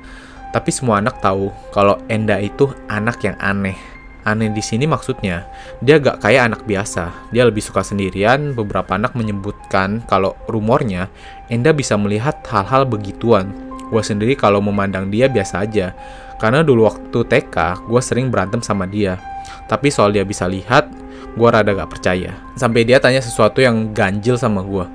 tapi 0.55 0.71
semua 0.71 1.03
anak 1.03 1.19
tahu 1.19 1.51
kalau 1.75 1.99
Enda 2.07 2.39
itu 2.39 2.71
anak 2.87 3.19
yang 3.27 3.35
aneh. 3.43 3.75
Aneh 4.23 4.47
di 4.55 4.63
sini 4.63 4.87
maksudnya, 4.87 5.43
dia 5.83 5.99
gak 5.99 6.23
kayak 6.23 6.47
anak 6.47 6.61
biasa. 6.63 7.11
Dia 7.35 7.43
lebih 7.43 7.59
suka 7.59 7.83
sendirian. 7.83 8.55
Beberapa 8.55 8.95
anak 8.95 9.19
menyebutkan 9.19 9.99
kalau 10.07 10.39
rumornya 10.47 11.11
Enda 11.51 11.75
bisa 11.75 11.99
melihat 11.99 12.39
hal-hal 12.47 12.87
begituan. 12.87 13.51
Gue 13.91 13.99
sendiri 13.99 14.39
kalau 14.39 14.63
memandang 14.63 15.11
dia 15.11 15.27
biasa 15.27 15.67
aja. 15.67 15.91
Karena 16.39 16.63
dulu 16.63 16.87
waktu 16.87 17.19
TK, 17.19 17.83
gue 17.83 18.01
sering 18.01 18.31
berantem 18.31 18.63
sama 18.63 18.87
dia. 18.87 19.19
Tapi 19.67 19.91
soal 19.91 20.15
dia 20.15 20.23
bisa 20.23 20.47
lihat, 20.47 20.87
gue 21.35 21.47
rada 21.49 21.75
gak 21.75 21.91
percaya. 21.91 22.31
Sampai 22.55 22.87
dia 22.87 23.03
tanya 23.03 23.19
sesuatu 23.19 23.59
yang 23.59 23.91
ganjil 23.91 24.39
sama 24.39 24.63
gue. 24.63 24.87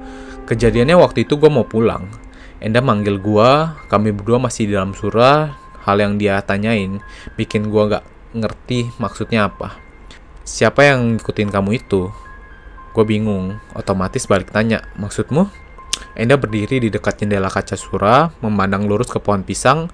Kejadiannya 0.49 0.97
waktu 0.97 1.29
itu 1.29 1.37
gue 1.37 1.51
mau 1.53 1.69
pulang. 1.69 2.09
Enda 2.59 2.83
manggil 2.83 3.23
gua, 3.23 3.79
kami 3.87 4.11
berdua 4.11 4.43
masih 4.43 4.67
di 4.67 4.75
dalam 4.75 4.91
surah, 4.91 5.55
hal 5.87 5.97
yang 6.03 6.19
dia 6.19 6.43
tanyain 6.43 6.99
bikin 7.39 7.71
gua 7.71 7.99
gak 7.99 8.05
ngerti 8.35 8.91
maksudnya 8.99 9.47
apa. 9.47 9.79
Siapa 10.43 10.81
yang 10.81 11.21
ngikutin 11.21 11.53
kamu 11.53 11.77
itu? 11.77 12.09
Gue 12.97 13.05
bingung, 13.05 13.61
otomatis 13.77 14.25
balik 14.25 14.49
tanya, 14.49 14.81
maksudmu? 14.97 15.47
Enda 16.19 16.35
berdiri 16.35 16.83
di 16.83 16.89
dekat 16.91 17.23
jendela 17.23 17.47
kaca 17.47 17.77
surah, 17.77 18.33
memandang 18.43 18.89
lurus 18.89 19.13
ke 19.13 19.21
pohon 19.23 19.45
pisang. 19.45 19.87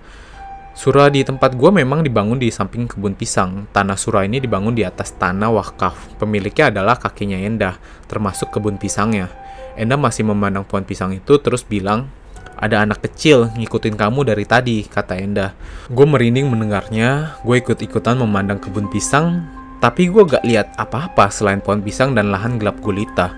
Surah 0.73 1.11
di 1.13 1.21
tempat 1.27 1.53
gue 1.59 1.71
memang 1.75 2.01
dibangun 2.01 2.41
di 2.41 2.49
samping 2.55 2.89
kebun 2.89 3.13
pisang. 3.13 3.69
Tanah 3.75 3.99
surah 3.99 4.25
ini 4.25 4.41
dibangun 4.41 4.73
di 4.73 4.87
atas 4.87 5.13
tanah 5.21 5.53
wakaf. 5.53 6.17
Pemiliknya 6.23 6.71
adalah 6.71 6.97
kakinya 6.97 7.37
Enda, 7.37 7.77
termasuk 8.09 8.55
kebun 8.55 8.81
pisangnya. 8.81 9.29
Enda 9.75 9.99
masih 9.99 10.25
memandang 10.25 10.63
pohon 10.65 10.87
pisang 10.87 11.13
itu 11.13 11.37
terus 11.43 11.67
bilang, 11.67 12.09
ada 12.55 12.87
anak 12.87 13.03
kecil 13.05 13.51
ngikutin 13.55 13.99
kamu 13.99 14.27
dari 14.27 14.47
tadi, 14.47 14.87
kata 14.87 15.19
Enda. 15.19 15.53
Gue 15.91 16.07
merinding 16.07 16.47
mendengarnya, 16.47 17.39
gue 17.43 17.59
ikut-ikutan 17.59 18.19
memandang 18.19 18.63
kebun 18.63 18.87
pisang, 18.89 19.47
tapi 19.83 20.09
gue 20.09 20.23
gak 20.25 20.47
lihat 20.47 20.73
apa-apa 20.79 21.29
selain 21.29 21.61
pohon 21.61 21.83
pisang 21.83 22.15
dan 22.15 22.31
lahan 22.31 22.57
gelap 22.57 22.79
gulita. 22.81 23.35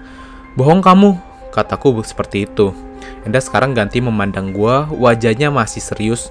Bohong 0.55 0.85
kamu, 0.85 1.17
kataku 1.51 2.05
seperti 2.05 2.45
itu. 2.45 2.71
Enda 3.27 3.43
sekarang 3.43 3.75
ganti 3.75 3.99
memandang 3.99 4.55
gue, 4.55 4.75
wajahnya 4.95 5.51
masih 5.51 5.83
serius. 5.83 6.31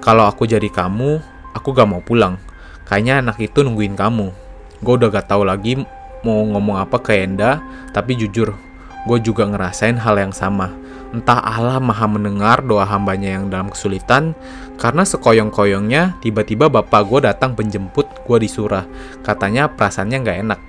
Kalau 0.00 0.24
aku 0.24 0.48
jadi 0.48 0.70
kamu, 0.72 1.20
aku 1.52 1.76
gak 1.76 1.88
mau 1.90 2.00
pulang. 2.00 2.40
Kayaknya 2.88 3.20
anak 3.20 3.36
itu 3.42 3.60
nungguin 3.60 3.94
kamu. 3.98 4.32
Gue 4.80 4.94
udah 4.96 5.12
gak 5.12 5.28
tahu 5.28 5.44
lagi 5.44 5.82
mau 6.24 6.40
ngomong 6.44 6.80
apa 6.80 7.00
ke 7.00 7.20
Enda, 7.20 7.60
tapi 7.92 8.16
jujur, 8.16 8.56
gue 9.04 9.18
juga 9.20 9.44
ngerasain 9.48 10.00
hal 10.00 10.16
yang 10.16 10.32
sama. 10.32 10.72
Entah 11.10 11.42
Allah 11.42 11.82
maha 11.82 12.06
mendengar 12.06 12.62
doa 12.62 12.86
hambanya 12.86 13.34
yang 13.34 13.50
dalam 13.50 13.66
kesulitan, 13.66 14.38
karena 14.78 15.02
sekoyong-koyongnya 15.02 16.22
tiba-tiba 16.22 16.70
bapak 16.70 17.02
gue 17.10 17.26
datang 17.26 17.58
penjemput 17.58 18.06
gue 18.22 18.38
di 18.38 18.46
surah. 18.46 18.86
Katanya 19.26 19.66
perasaannya 19.74 20.18
nggak 20.22 20.38
enak. 20.46 20.60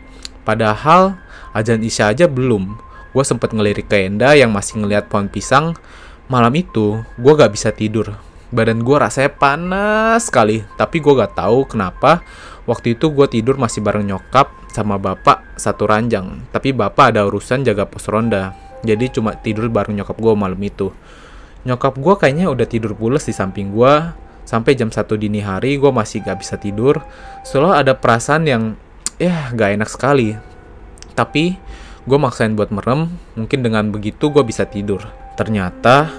Padahal 0.42 1.22
ajan 1.54 1.86
isya 1.86 2.10
aja 2.10 2.26
belum. 2.26 2.74
Gue 3.14 3.22
sempet 3.22 3.54
ngelirik 3.54 3.86
ke 3.86 4.08
Enda 4.10 4.34
yang 4.34 4.50
masih 4.50 4.82
ngeliat 4.82 5.12
pohon 5.12 5.30
pisang. 5.30 5.78
Malam 6.26 6.58
itu 6.58 7.04
gue 7.20 7.34
gak 7.36 7.52
bisa 7.52 7.76
tidur. 7.76 8.16
Badan 8.56 8.82
gue 8.88 8.98
rasanya 8.98 9.36
panas 9.36 10.32
sekali, 10.32 10.64
tapi 10.80 11.04
gue 11.04 11.14
gak 11.20 11.38
tahu 11.38 11.68
kenapa 11.68 12.24
waktu 12.64 12.96
itu 12.96 13.12
gue 13.12 13.28
tidur 13.28 13.60
masih 13.60 13.84
bareng 13.84 14.08
nyokap 14.08 14.50
sama 14.72 14.96
bapak 14.96 15.60
satu 15.60 15.86
ranjang. 15.86 16.40
Tapi 16.50 16.72
bapak 16.72 17.14
ada 17.14 17.28
urusan 17.28 17.68
jaga 17.68 17.84
pos 17.84 18.08
ronda 18.08 18.71
jadi 18.82 19.14
cuma 19.14 19.38
tidur 19.38 19.70
bareng 19.70 19.94
nyokap 20.02 20.18
gue 20.18 20.34
malam 20.34 20.62
itu. 20.62 20.90
Nyokap 21.62 22.02
gue 22.02 22.14
kayaknya 22.18 22.50
udah 22.50 22.66
tidur 22.66 22.98
pules 22.98 23.22
di 23.22 23.34
samping 23.34 23.70
gue 23.70 23.94
sampai 24.42 24.74
jam 24.74 24.90
satu 24.90 25.14
dini 25.14 25.40
hari 25.40 25.78
gue 25.78 25.92
masih 25.94 26.26
gak 26.26 26.42
bisa 26.42 26.58
tidur. 26.58 27.00
Selalu 27.46 27.72
ada 27.78 27.94
perasaan 27.94 28.44
yang 28.50 28.64
ya 29.22 29.54
gak 29.54 29.78
enak 29.78 29.90
sekali. 29.90 30.34
Tapi 31.14 31.54
gue 32.10 32.18
maksain 32.18 32.58
buat 32.58 32.74
merem. 32.74 33.14
Mungkin 33.38 33.62
dengan 33.62 33.94
begitu 33.94 34.34
gue 34.34 34.42
bisa 34.42 34.66
tidur. 34.66 35.06
Ternyata 35.38 36.10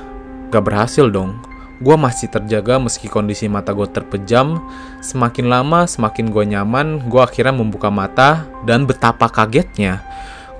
gak 0.54 0.62
berhasil 0.62 1.10
dong. 1.10 1.42
Gue 1.82 1.98
masih 1.98 2.30
terjaga 2.30 2.78
meski 2.78 3.10
kondisi 3.10 3.50
mata 3.50 3.74
gue 3.74 3.90
terpejam. 3.90 4.62
Semakin 5.02 5.50
lama, 5.50 5.90
semakin 5.90 6.30
gue 6.30 6.44
nyaman, 6.54 7.10
gue 7.10 7.18
akhirnya 7.18 7.50
membuka 7.50 7.90
mata, 7.90 8.46
dan 8.62 8.86
betapa 8.86 9.26
kagetnya 9.26 9.98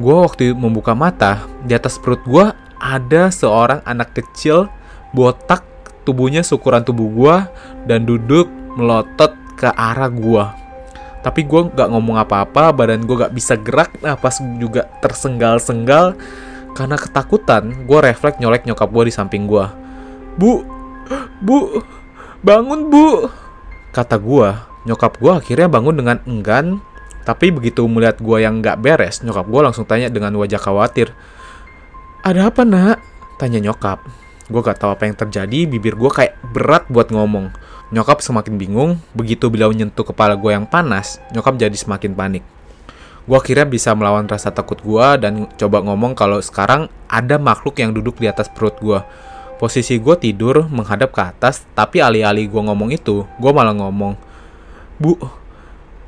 gue 0.02 0.16
waktu 0.18 0.44
membuka 0.52 0.98
mata 0.98 1.46
di 1.62 1.78
atas 1.78 1.96
perut 2.02 2.18
gue 2.26 2.50
ada 2.82 3.30
seorang 3.30 3.78
anak 3.86 4.18
kecil 4.18 4.66
botak 5.14 5.62
tubuhnya 6.02 6.42
seukuran 6.42 6.82
tubuh 6.82 7.06
gue 7.06 7.36
dan 7.86 8.02
duduk 8.02 8.50
melotot 8.74 9.30
ke 9.54 9.70
arah 9.70 10.10
gue 10.10 10.44
tapi 11.22 11.46
gue 11.46 11.70
gak 11.70 11.86
ngomong 11.86 12.18
apa-apa 12.18 12.74
badan 12.74 13.06
gue 13.06 13.14
gak 13.14 13.30
bisa 13.30 13.54
gerak 13.54 13.94
pas 14.02 14.34
juga 14.58 14.90
tersenggal-senggal 14.98 16.18
karena 16.74 16.98
ketakutan 16.98 17.86
gue 17.86 17.98
refleks 18.02 18.42
nyolek 18.42 18.66
nyokap 18.66 18.90
gue 18.90 19.04
di 19.06 19.14
samping 19.14 19.46
gue 19.46 19.64
bu 20.34 20.66
bu 21.38 21.78
bangun 22.42 22.90
bu 22.90 23.30
kata 23.94 24.18
gue 24.18 24.50
nyokap 24.88 25.14
gue 25.22 25.30
akhirnya 25.30 25.70
bangun 25.70 25.94
dengan 25.94 26.18
enggan 26.26 26.82
Tapi 27.22 27.54
begitu 27.54 27.86
melihat 27.86 28.18
gue 28.18 28.38
yang 28.42 28.58
nggak 28.58 28.82
beres, 28.82 29.22
nyokap 29.22 29.46
gue 29.46 29.60
langsung 29.62 29.86
tanya 29.86 30.10
dengan 30.10 30.34
wajah 30.34 30.58
khawatir. 30.58 31.14
Ada 32.22 32.50
apa 32.50 32.62
nak? 32.66 32.98
Tanya 33.38 33.58
nyokap. 33.58 34.02
Gue 34.50 34.60
gak 34.60 34.84
tahu 34.84 34.92
apa 34.92 35.08
yang 35.08 35.16
terjadi, 35.16 35.64
bibir 35.64 35.96
gue 35.96 36.10
kayak 36.10 36.36
berat 36.52 36.84
buat 36.90 37.08
ngomong. 37.08 37.54
Nyokap 37.94 38.20
semakin 38.20 38.60
bingung, 38.60 38.98
begitu 39.16 39.48
beliau 39.48 39.72
nyentuh 39.72 40.04
kepala 40.04 40.34
gue 40.36 40.50
yang 40.52 40.68
panas, 40.68 41.22
nyokap 41.32 41.56
jadi 41.56 41.72
semakin 41.72 42.12
panik. 42.12 42.44
Gue 43.22 43.38
akhirnya 43.38 43.64
bisa 43.64 43.94
melawan 43.94 44.26
rasa 44.26 44.50
takut 44.50 44.82
gue 44.82 45.06
dan 45.22 45.46
coba 45.54 45.78
ngomong 45.86 46.18
kalau 46.18 46.42
sekarang 46.42 46.90
ada 47.06 47.38
makhluk 47.38 47.78
yang 47.78 47.94
duduk 47.94 48.18
di 48.18 48.26
atas 48.26 48.50
perut 48.50 48.74
gue. 48.82 48.98
Posisi 49.62 49.94
gue 49.96 50.18
tidur 50.18 50.66
menghadap 50.66 51.14
ke 51.14 51.22
atas, 51.22 51.62
tapi 51.72 52.02
alih-alih 52.02 52.50
gue 52.50 52.62
ngomong 52.66 52.90
itu, 52.90 53.22
gue 53.38 53.52
malah 53.54 53.78
ngomong, 53.78 54.18
Bu, 54.98 55.18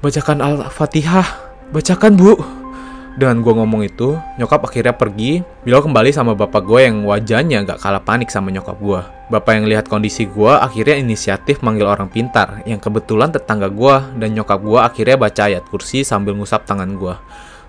bacakan 0.05 0.45
Al-Fatihah, 0.45 1.25
bacakan 1.73 2.21
bu. 2.21 2.37
Dengan 3.17 3.41
gue 3.41 3.55
ngomong 3.57 3.89
itu, 3.89 4.21
nyokap 4.37 4.69
akhirnya 4.69 4.93
pergi. 4.93 5.41
Beliau 5.65 5.81
kembali 5.81 6.13
sama 6.13 6.37
bapak 6.37 6.61
gue 6.61 6.85
yang 6.85 7.09
wajahnya 7.09 7.65
gak 7.65 7.81
kalah 7.81 8.05
panik 8.05 8.29
sama 8.29 8.53
nyokap 8.53 8.77
gue. 8.77 9.01
Bapak 9.33 9.57
yang 9.57 9.65
lihat 9.65 9.89
kondisi 9.89 10.29
gue 10.29 10.53
akhirnya 10.53 11.01
inisiatif 11.01 11.65
manggil 11.65 11.89
orang 11.89 12.13
pintar, 12.13 12.61
yang 12.69 12.77
kebetulan 12.77 13.33
tetangga 13.33 13.73
gue 13.73 13.97
dan 14.21 14.37
nyokap 14.37 14.61
gue 14.61 14.77
akhirnya 14.77 15.17
baca 15.17 15.43
ayat 15.49 15.65
kursi 15.73 16.05
sambil 16.05 16.37
ngusap 16.37 16.69
tangan 16.69 17.01
gue. 17.01 17.15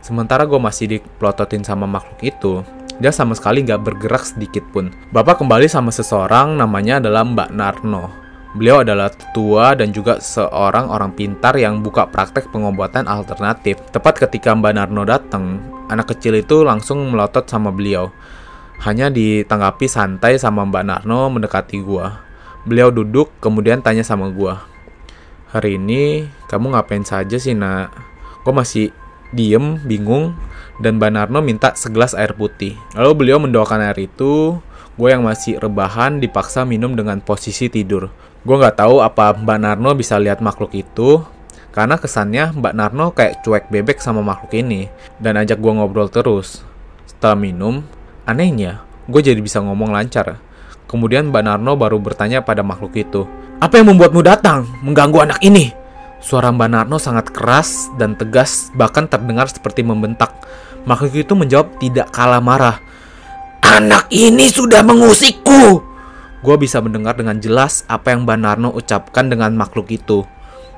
Sementara 0.04 0.44
gue 0.44 0.60
masih 0.60 0.92
dipelototin 0.92 1.64
sama 1.64 1.88
makhluk 1.88 2.20
itu, 2.20 2.54
dia 3.00 3.16
sama 3.16 3.32
sekali 3.32 3.64
gak 3.64 3.80
bergerak 3.80 4.28
sedikit 4.28 4.66
pun. 4.76 4.92
Bapak 5.16 5.40
kembali 5.40 5.72
sama 5.72 5.94
seseorang 5.94 6.60
namanya 6.60 7.00
adalah 7.00 7.24
Mbak 7.24 7.50
Narno. 7.56 8.25
Beliau 8.56 8.88
adalah 8.88 9.12
tua 9.36 9.76
dan 9.76 9.92
juga 9.92 10.24
seorang 10.24 10.88
orang 10.88 11.12
pintar 11.12 11.60
yang 11.60 11.84
buka 11.84 12.08
praktek 12.08 12.56
pengobatan 12.56 13.04
alternatif. 13.04 13.76
Tepat 13.92 14.24
ketika 14.24 14.56
Mbak 14.56 14.74
Narno 14.80 15.04
datang, 15.04 15.60
anak 15.92 16.16
kecil 16.16 16.40
itu 16.40 16.64
langsung 16.64 17.04
melotot 17.12 17.44
sama 17.52 17.76
beliau. 17.76 18.16
Hanya 18.80 19.12
ditanggapi 19.12 19.92
santai 19.92 20.40
sama 20.40 20.64
Mbak 20.64 20.84
Narno 20.88 21.28
mendekati 21.28 21.84
gua. 21.84 22.24
Beliau 22.64 22.96
duduk 22.96 23.28
kemudian 23.44 23.84
tanya 23.84 24.08
sama 24.08 24.32
gua. 24.32 24.64
Hari 25.52 25.76
ini 25.76 26.32
kamu 26.48 26.80
ngapain 26.80 27.04
saja 27.04 27.36
sih 27.36 27.52
nak? 27.52 27.92
Gua 28.48 28.56
masih 28.56 28.96
diem, 29.36 29.84
bingung, 29.84 30.32
dan 30.80 30.96
Mbak 30.96 31.12
Narno 31.12 31.44
minta 31.44 31.76
segelas 31.76 32.16
air 32.16 32.32
putih. 32.32 32.80
Lalu 32.96 33.12
beliau 33.20 33.38
mendoakan 33.44 33.84
air 33.84 34.08
itu, 34.08 34.64
gue 34.96 35.10
yang 35.12 35.28
masih 35.28 35.60
rebahan 35.60 36.24
dipaksa 36.24 36.64
minum 36.64 36.96
dengan 36.96 37.20
posisi 37.20 37.68
tidur. 37.68 38.08
Gue 38.46 38.62
nggak 38.62 38.78
tahu 38.78 39.02
apa 39.02 39.34
Mbak 39.34 39.58
Narno 39.58 39.98
bisa 39.98 40.22
lihat 40.22 40.38
makhluk 40.38 40.78
itu, 40.78 41.26
karena 41.74 41.98
kesannya 41.98 42.54
Mbak 42.54 42.74
Narno 42.78 43.10
kayak 43.10 43.42
cuek 43.42 43.74
bebek 43.74 43.98
sama 43.98 44.22
makhluk 44.22 44.54
ini, 44.54 44.86
dan 45.18 45.42
ajak 45.42 45.58
gue 45.58 45.74
ngobrol 45.74 46.14
terus. 46.14 46.62
Setelah 47.10 47.34
minum, 47.34 47.82
anehnya, 48.30 48.86
gue 49.10 49.18
jadi 49.26 49.42
bisa 49.42 49.66
ngomong 49.66 49.90
lancar. 49.90 50.38
Kemudian 50.86 51.34
Mbak 51.34 51.42
Narno 51.42 51.74
baru 51.74 51.98
bertanya 51.98 52.46
pada 52.46 52.62
makhluk 52.62 52.94
itu, 52.94 53.26
Apa 53.58 53.82
yang 53.82 53.90
membuatmu 53.96 54.22
datang, 54.22 54.70
mengganggu 54.86 55.26
anak 55.26 55.40
ini? 55.42 55.74
Suara 56.22 56.54
Mbak 56.54 56.70
Narno 56.70 57.02
sangat 57.02 57.34
keras 57.34 57.90
dan 57.98 58.14
tegas, 58.14 58.70
bahkan 58.78 59.10
terdengar 59.10 59.50
seperti 59.50 59.82
membentak. 59.82 60.38
Makhluk 60.86 61.18
itu 61.18 61.34
menjawab 61.34 61.82
tidak 61.82 62.14
kalah 62.14 62.44
marah. 62.44 62.78
Anak 63.66 64.06
ini 64.14 64.54
sudah 64.54 64.86
mengusikku! 64.86 65.95
Gue 66.46 66.62
bisa 66.62 66.78
mendengar 66.78 67.18
dengan 67.18 67.42
jelas 67.42 67.82
apa 67.90 68.14
yang 68.14 68.30
Mbak 68.30 68.38
Narno 68.38 68.70
ucapkan 68.70 69.26
dengan 69.26 69.58
makhluk 69.58 69.90
itu. 69.90 70.22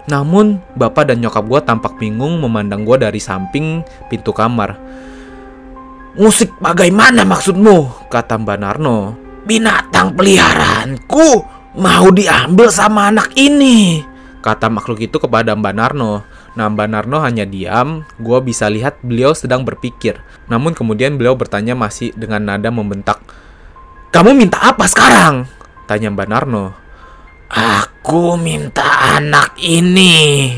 Namun, 0.07 0.63
bapak 0.79 1.11
dan 1.11 1.19
nyokap 1.19 1.43
gue 1.43 1.59
tampak 1.67 1.99
bingung 1.99 2.39
memandang 2.39 2.87
gue 2.87 2.95
dari 2.95 3.19
samping 3.19 3.83
pintu 4.07 4.31
kamar. 4.31 4.79
Musik 6.15 6.55
bagaimana 6.63 7.27
maksudmu? 7.27 8.07
Kata 8.07 8.39
Mbak 8.39 8.57
Narno. 8.63 8.97
Binatang 9.43 10.15
peliharaanku 10.15 11.43
mau 11.75 12.07
diambil 12.15 12.71
sama 12.71 13.11
anak 13.11 13.35
ini. 13.35 14.01
Kata 14.39 14.71
makhluk 14.71 15.03
itu 15.03 15.19
kepada 15.19 15.51
Mbak 15.59 15.75
Narno. 15.75 16.23
Nah, 16.55 16.71
Mbak 16.71 16.87
Narno 16.87 17.19
hanya 17.19 17.43
diam, 17.43 18.07
gue 18.15 18.39
bisa 18.39 18.71
lihat 18.71 19.03
beliau 19.03 19.35
sedang 19.35 19.67
berpikir. 19.67 20.23
Namun 20.47 20.71
kemudian 20.71 21.19
beliau 21.19 21.35
bertanya 21.35 21.75
masih 21.75 22.15
dengan 22.15 22.47
nada 22.47 22.71
membentak. 22.71 23.19
Kamu 24.09 24.31
minta 24.31 24.63
apa 24.63 24.87
sekarang? 24.87 25.56
Tanya 25.87 26.11
Mbak 26.11 26.27
Narno. 26.27 26.75
Aku 27.47 28.35
minta 28.35 29.15
anak 29.15 29.55
ini. 29.55 30.51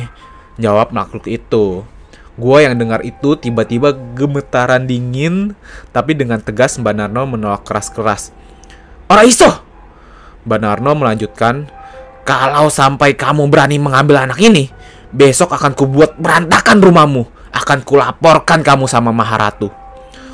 Jawab 0.58 0.89
makhluk 0.89 1.30
itu. 1.30 1.86
Gua 2.34 2.65
yang 2.65 2.74
dengar 2.82 3.06
itu 3.06 3.38
tiba-tiba 3.38 3.94
gemetaran 4.18 4.89
dingin, 4.89 5.54
tapi 5.94 6.18
dengan 6.18 6.42
tegas 6.42 6.82
Mbak 6.82 6.96
Narno 6.98 7.30
menolak 7.30 7.62
keras-keras. 7.62 8.34
Ora 9.06 9.22
iso! 9.22 9.54
Mbak 10.50 10.60
Narno 10.65 10.98
melanjutkan, 10.98 11.70
kalau 12.26 12.74
sampai 12.74 13.13
kamu 13.13 13.54
berani 13.54 13.78
mengambil 13.78 14.26
anak 14.26 14.42
ini, 14.42 14.74
besok 15.13 15.54
akan 15.54 15.78
kubuat 15.78 16.18
berantakan 16.18 16.82
rumahmu. 16.82 17.30
Akan 17.54 17.86
kulaporkan 17.86 18.65
kamu 18.65 18.89
sama 18.89 19.13
Maharatu. 19.13 19.70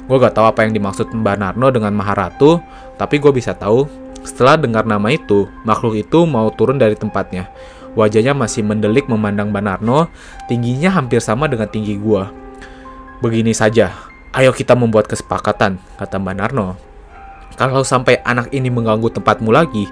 Gue 0.08 0.17
gak 0.21 0.39
tahu 0.39 0.45
apa 0.47 0.63
yang 0.63 0.71
dimaksud 0.71 1.12
Mbak 1.12 1.36
Narno 1.36 1.67
dengan 1.67 1.91
Maharatu, 1.91 2.63
tapi 2.95 3.19
gue 3.19 3.36
bisa 3.36 3.51
tahu 3.51 4.04
setelah 4.25 4.57
dengar 4.57 4.83
nama 4.89 5.13
itu, 5.13 5.45
makhluk 5.61 5.95
itu 5.95 6.25
mau 6.25 6.49
turun 6.49 6.81
dari 6.81 6.97
tempatnya. 6.97 7.47
Wajahnya 7.95 8.35
masih 8.35 8.65
mendelik 8.65 9.07
memandang 9.07 9.53
Banarno, 9.55 10.11
tingginya 10.51 10.91
hampir 10.91 11.23
sama 11.23 11.47
dengan 11.47 11.69
tinggi 11.71 11.95
gua. 11.95 12.33
Begini 13.23 13.55
saja, 13.55 13.95
ayo 14.35 14.51
kita 14.51 14.75
membuat 14.75 15.07
kesepakatan, 15.07 15.79
kata 15.95 16.17
Banarno. 16.19 16.75
Kalau 17.55 17.88
sampai 17.88 18.19
anak 18.27 18.51
ini 18.51 18.67
mengganggu 18.67 19.15
tempatmu 19.15 19.47
lagi, 19.47 19.88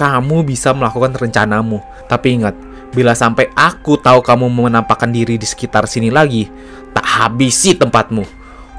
kamu 0.00 0.48
bisa 0.48 0.72
melakukan 0.72 1.12
rencanamu. 1.12 1.84
Tapi 2.08 2.40
ingat, 2.40 2.56
bila 2.96 3.12
sampai 3.12 3.52
aku 3.52 4.00
tahu 4.00 4.24
kamu 4.24 4.48
menampakkan 4.48 5.12
diri 5.12 5.36
di 5.36 5.44
sekitar 5.44 5.84
sini 5.84 6.08
lagi, 6.08 6.48
tak 6.96 7.04
habisi 7.04 7.76
tempatmu. 7.76 8.24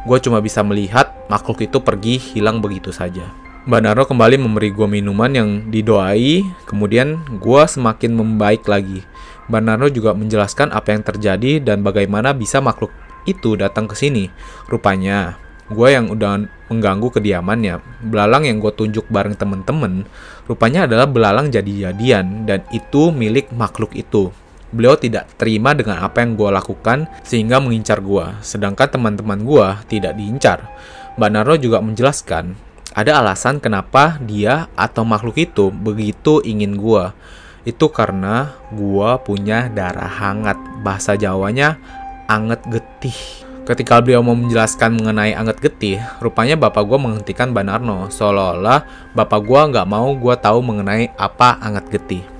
Gue 0.09 0.17
cuma 0.17 0.41
bisa 0.41 0.65
melihat 0.65 1.13
makhluk 1.29 1.61
itu 1.61 1.77
pergi 1.77 2.17
hilang 2.17 2.57
begitu 2.57 2.89
saja. 2.89 3.42
Mbak 3.63 3.79
Naro 3.79 4.03
kembali 4.03 4.43
memberi 4.43 4.75
gue 4.75 4.83
minuman 4.91 5.31
yang 5.31 5.49
didoai, 5.71 6.43
kemudian 6.67 7.23
gue 7.39 7.63
semakin 7.63 8.11
membaik 8.11 8.67
lagi. 8.67 9.07
Mbak 9.47 9.61
Naro 9.63 9.87
juga 9.87 10.11
menjelaskan 10.11 10.75
apa 10.75 10.91
yang 10.91 10.99
terjadi 10.99 11.63
dan 11.63 11.79
bagaimana 11.79 12.35
bisa 12.35 12.59
makhluk 12.59 12.91
itu 13.23 13.55
datang 13.55 13.87
ke 13.87 13.95
sini. 13.95 14.27
Rupanya, 14.67 15.39
gue 15.71 15.87
yang 15.95 16.11
udah 16.11 16.43
mengganggu 16.67 17.07
kediamannya, 17.15 17.79
belalang 18.03 18.43
yang 18.51 18.59
gue 18.59 18.67
tunjuk 18.75 19.07
bareng 19.07 19.39
temen-temen, 19.39 20.11
rupanya 20.43 20.83
adalah 20.83 21.07
belalang 21.07 21.47
jadi-jadian 21.47 22.43
dan 22.43 22.67
itu 22.75 23.15
milik 23.15 23.47
makhluk 23.55 23.95
itu. 23.95 24.35
Beliau 24.75 24.99
tidak 24.99 25.39
terima 25.39 25.71
dengan 25.71 26.03
apa 26.03 26.19
yang 26.19 26.35
gue 26.35 26.51
lakukan 26.51 27.07
sehingga 27.23 27.63
mengincar 27.63 28.03
gue, 28.03 28.27
sedangkan 28.43 28.99
teman-teman 28.99 29.39
gue 29.39 29.67
tidak 29.87 30.19
diincar. 30.19 30.67
Mbak 31.15 31.31
Naro 31.31 31.55
juga 31.55 31.79
menjelaskan 31.79 32.72
ada 32.93 33.19
alasan 33.19 33.57
kenapa 33.57 34.21
dia 34.21 34.69
atau 34.77 35.01
makhluk 35.01 35.41
itu 35.41 35.73
begitu 35.73 36.45
ingin 36.45 36.77
gua. 36.77 37.17
Itu 37.65 37.89
karena 37.89 38.53
gua 38.69 39.17
punya 39.17 39.65
darah 39.73 40.09
hangat. 40.09 40.55
Bahasa 40.85 41.17
Jawanya 41.17 41.81
anget 42.29 42.61
getih. 42.69 43.17
Ketika 43.63 44.03
beliau 44.03 44.19
mau 44.19 44.35
menjelaskan 44.35 44.99
mengenai 44.99 45.31
anget 45.33 45.57
getih, 45.63 45.97
rupanya 46.19 46.59
bapak 46.59 46.83
gua 46.83 46.99
menghentikan 46.99 47.55
Banarno, 47.55 48.11
seolah-olah 48.11 49.11
bapak 49.15 49.41
gua 49.41 49.71
nggak 49.71 49.87
mau 49.87 50.11
gua 50.13 50.35
tahu 50.35 50.59
mengenai 50.59 51.09
apa 51.15 51.57
anget 51.63 51.87
getih. 51.87 52.32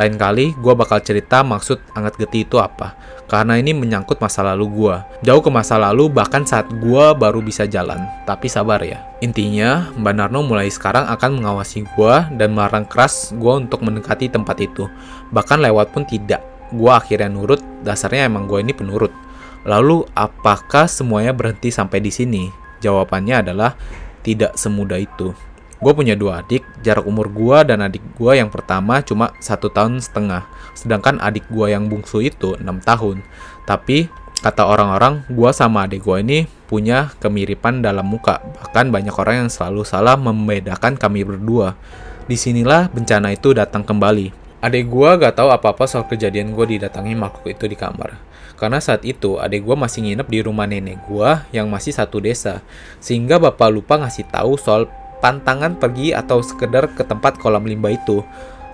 Lain 0.00 0.16
kali, 0.16 0.56
gue 0.56 0.72
bakal 0.72 1.04
cerita 1.04 1.44
maksud 1.44 1.76
anget 1.92 2.16
getih 2.16 2.48
itu 2.48 2.56
apa. 2.56 2.96
Karena 3.28 3.60
ini 3.60 3.76
menyangkut 3.76 4.16
masa 4.16 4.40
lalu 4.40 4.64
gue. 4.72 4.96
Jauh 5.28 5.44
ke 5.44 5.52
masa 5.52 5.76
lalu, 5.76 6.08
bahkan 6.08 6.40
saat 6.48 6.72
gue 6.72 7.04
baru 7.20 7.44
bisa 7.44 7.68
jalan. 7.68 8.08
Tapi 8.24 8.48
sabar 8.48 8.80
ya. 8.80 9.04
Intinya, 9.20 9.92
Mbak 10.00 10.14
Narno 10.16 10.40
mulai 10.40 10.72
sekarang 10.72 11.04
akan 11.04 11.44
mengawasi 11.44 11.84
gue 11.84 12.16
dan 12.40 12.56
melarang 12.56 12.88
keras 12.88 13.36
gue 13.36 13.52
untuk 13.52 13.84
mendekati 13.84 14.32
tempat 14.32 14.56
itu. 14.64 14.88
Bahkan 15.36 15.60
lewat 15.68 15.92
pun 15.92 16.08
tidak. 16.08 16.40
Gue 16.72 16.88
akhirnya 16.88 17.28
nurut, 17.28 17.60
dasarnya 17.84 18.24
emang 18.24 18.48
gue 18.48 18.64
ini 18.64 18.72
penurut. 18.72 19.12
Lalu, 19.68 20.08
apakah 20.16 20.88
semuanya 20.88 21.36
berhenti 21.36 21.68
sampai 21.68 22.00
di 22.00 22.08
sini? 22.08 22.48
Jawabannya 22.80 23.44
adalah 23.44 23.76
tidak 24.24 24.56
semudah 24.56 24.96
itu. 24.96 25.36
Gue 25.80 25.96
punya 25.96 26.12
dua 26.12 26.44
adik, 26.44 26.60
jarak 26.84 27.08
umur 27.08 27.32
gue 27.32 27.58
dan 27.64 27.80
adik 27.80 28.04
gue 28.20 28.32
yang 28.36 28.52
pertama 28.52 29.00
cuma 29.00 29.32
satu 29.40 29.72
tahun 29.72 30.04
setengah. 30.04 30.44
Sedangkan 30.76 31.16
adik 31.24 31.48
gue 31.48 31.72
yang 31.72 31.88
bungsu 31.88 32.20
itu 32.20 32.52
6 32.60 32.64
tahun. 32.84 33.24
Tapi 33.64 34.12
kata 34.44 34.68
orang-orang, 34.68 35.24
gue 35.32 35.50
sama 35.56 35.88
adik 35.88 36.04
gue 36.04 36.16
ini 36.20 36.38
punya 36.68 37.16
kemiripan 37.16 37.80
dalam 37.80 38.04
muka. 38.04 38.44
Bahkan 38.60 38.92
banyak 38.92 39.16
orang 39.16 39.48
yang 39.48 39.50
selalu 39.50 39.88
salah 39.88 40.20
membedakan 40.20 41.00
kami 41.00 41.24
berdua. 41.24 41.80
Di 42.28 42.36
sinilah 42.36 42.92
bencana 42.92 43.32
itu 43.32 43.56
datang 43.56 43.80
kembali. 43.80 44.36
Adik 44.60 44.84
gue 44.92 45.10
gak 45.16 45.40
tahu 45.40 45.48
apa-apa 45.48 45.88
soal 45.88 46.04
kejadian 46.04 46.52
gue 46.52 46.76
didatangi 46.76 47.16
makhluk 47.16 47.56
itu 47.56 47.64
di 47.64 47.80
kamar. 47.80 48.20
Karena 48.60 48.76
saat 48.76 49.00
itu 49.08 49.40
adik 49.40 49.64
gue 49.64 49.72
masih 49.72 50.04
nginep 50.04 50.28
di 50.28 50.38
rumah 50.44 50.68
nenek 50.68 51.08
gue 51.08 51.30
yang 51.56 51.72
masih 51.72 51.96
satu 51.96 52.20
desa. 52.20 52.60
Sehingga 53.00 53.40
bapak 53.40 53.72
lupa 53.72 53.96
ngasih 53.96 54.28
tahu 54.28 54.60
soal 54.60 54.84
pantangan 55.20 55.76
pergi 55.76 56.16
atau 56.16 56.40
sekedar 56.40 56.92
ke 56.92 57.04
tempat 57.04 57.36
kolam 57.36 57.64
limbah 57.64 57.92
itu. 57.94 58.24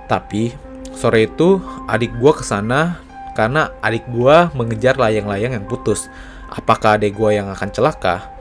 Tapi 0.07 0.55
sore 0.95 1.29
itu 1.29 1.61
adik 1.91 2.15
gue 2.17 2.33
ke 2.33 2.43
sana 2.47 3.03
karena 3.37 3.75
adik 3.85 4.09
gue 4.09 4.37
mengejar 4.57 4.97
layang-layang 4.97 5.59
yang 5.59 5.67
putus. 5.69 6.09
Apakah 6.49 6.97
adik 6.97 7.19
gue 7.19 7.37
yang 7.37 7.51
akan 7.53 7.69
celaka? 7.75 8.33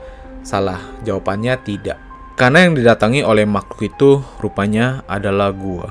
Salah, 0.46 0.78
jawabannya 1.02 1.58
tidak. 1.66 1.98
Karena 2.38 2.68
yang 2.68 2.76
didatangi 2.76 3.24
oleh 3.24 3.48
makhluk 3.48 3.80
itu 3.82 4.20
rupanya 4.38 5.00
adalah 5.08 5.50
gua. 5.56 5.88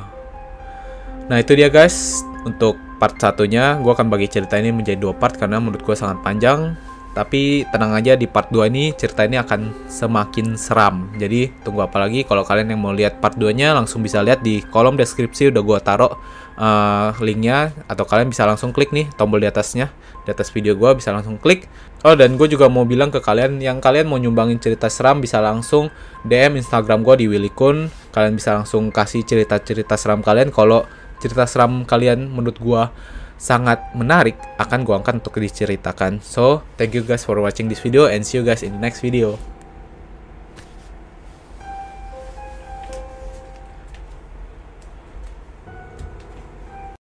Nah 1.26 1.42
itu 1.42 1.58
dia 1.58 1.74
guys, 1.74 2.22
untuk 2.46 2.78
part 3.02 3.18
satunya 3.18 3.82
gue 3.82 3.90
akan 3.90 4.14
bagi 4.14 4.30
cerita 4.30 4.56
ini 4.62 4.70
menjadi 4.70 5.02
dua 5.02 5.18
part 5.18 5.36
karena 5.36 5.58
menurut 5.58 5.82
gue 5.82 5.98
sangat 5.98 6.22
panjang. 6.22 6.78
Tapi 7.16 7.64
tenang 7.72 7.96
aja 7.96 8.20
di 8.20 8.28
part 8.28 8.52
2 8.52 8.68
ini 8.68 8.92
cerita 8.92 9.24
ini 9.24 9.40
akan 9.40 9.88
semakin 9.88 10.60
seram. 10.60 11.08
Jadi 11.16 11.48
tunggu 11.64 11.88
apa 11.88 12.04
lagi 12.04 12.28
kalau 12.28 12.44
kalian 12.44 12.76
yang 12.76 12.84
mau 12.84 12.92
lihat 12.92 13.24
part 13.24 13.40
2-nya 13.40 13.72
langsung 13.72 14.04
bisa 14.04 14.20
lihat 14.20 14.44
di 14.44 14.60
kolom 14.68 15.00
deskripsi 15.00 15.48
udah 15.48 15.64
gue 15.64 15.80
taruh 15.80 16.12
uh, 16.60 17.16
linknya 17.24 17.72
atau 17.88 18.04
kalian 18.04 18.28
bisa 18.28 18.44
langsung 18.44 18.76
klik 18.76 18.92
nih 18.92 19.08
tombol 19.16 19.40
di 19.40 19.48
atasnya 19.48 19.96
di 20.28 20.30
atas 20.36 20.52
video 20.52 20.76
gue 20.76 20.92
bisa 21.00 21.16
langsung 21.16 21.40
klik. 21.40 21.72
Oh 22.04 22.20
dan 22.20 22.36
gue 22.36 22.52
juga 22.52 22.68
mau 22.68 22.84
bilang 22.84 23.16
ke 23.16 23.24
kalian 23.24 23.64
yang 23.64 23.80
kalian 23.80 24.12
mau 24.12 24.20
nyumbangin 24.20 24.60
cerita 24.60 24.92
seram 24.92 25.24
bisa 25.24 25.40
langsung 25.40 25.88
DM 26.28 26.60
Instagram 26.60 27.00
gue 27.00 27.16
di 27.24 27.26
Willy 27.32 27.48
Kun. 27.56 27.88
Kalian 28.12 28.36
bisa 28.36 28.60
langsung 28.60 28.92
kasih 28.92 29.24
cerita-cerita 29.24 29.96
seram 29.96 30.20
kalian 30.20 30.52
kalau 30.52 30.84
cerita 31.24 31.48
seram 31.48 31.88
kalian 31.88 32.28
menurut 32.28 32.60
gue 32.60 32.84
sangat 33.46 33.94
menarik 33.94 34.34
akan 34.58 34.82
gue 34.82 34.96
angkat 34.98 35.22
untuk 35.22 35.38
diceritakan. 35.38 36.18
So, 36.26 36.66
thank 36.82 36.98
you 36.98 37.06
guys 37.06 37.22
for 37.22 37.38
watching 37.38 37.70
this 37.70 37.78
video 37.78 38.10
and 38.10 38.26
see 38.26 38.42
you 38.42 38.44
guys 38.44 38.66
in 38.66 38.74
the 38.74 38.82
next 38.82 39.06
video. 39.06 39.38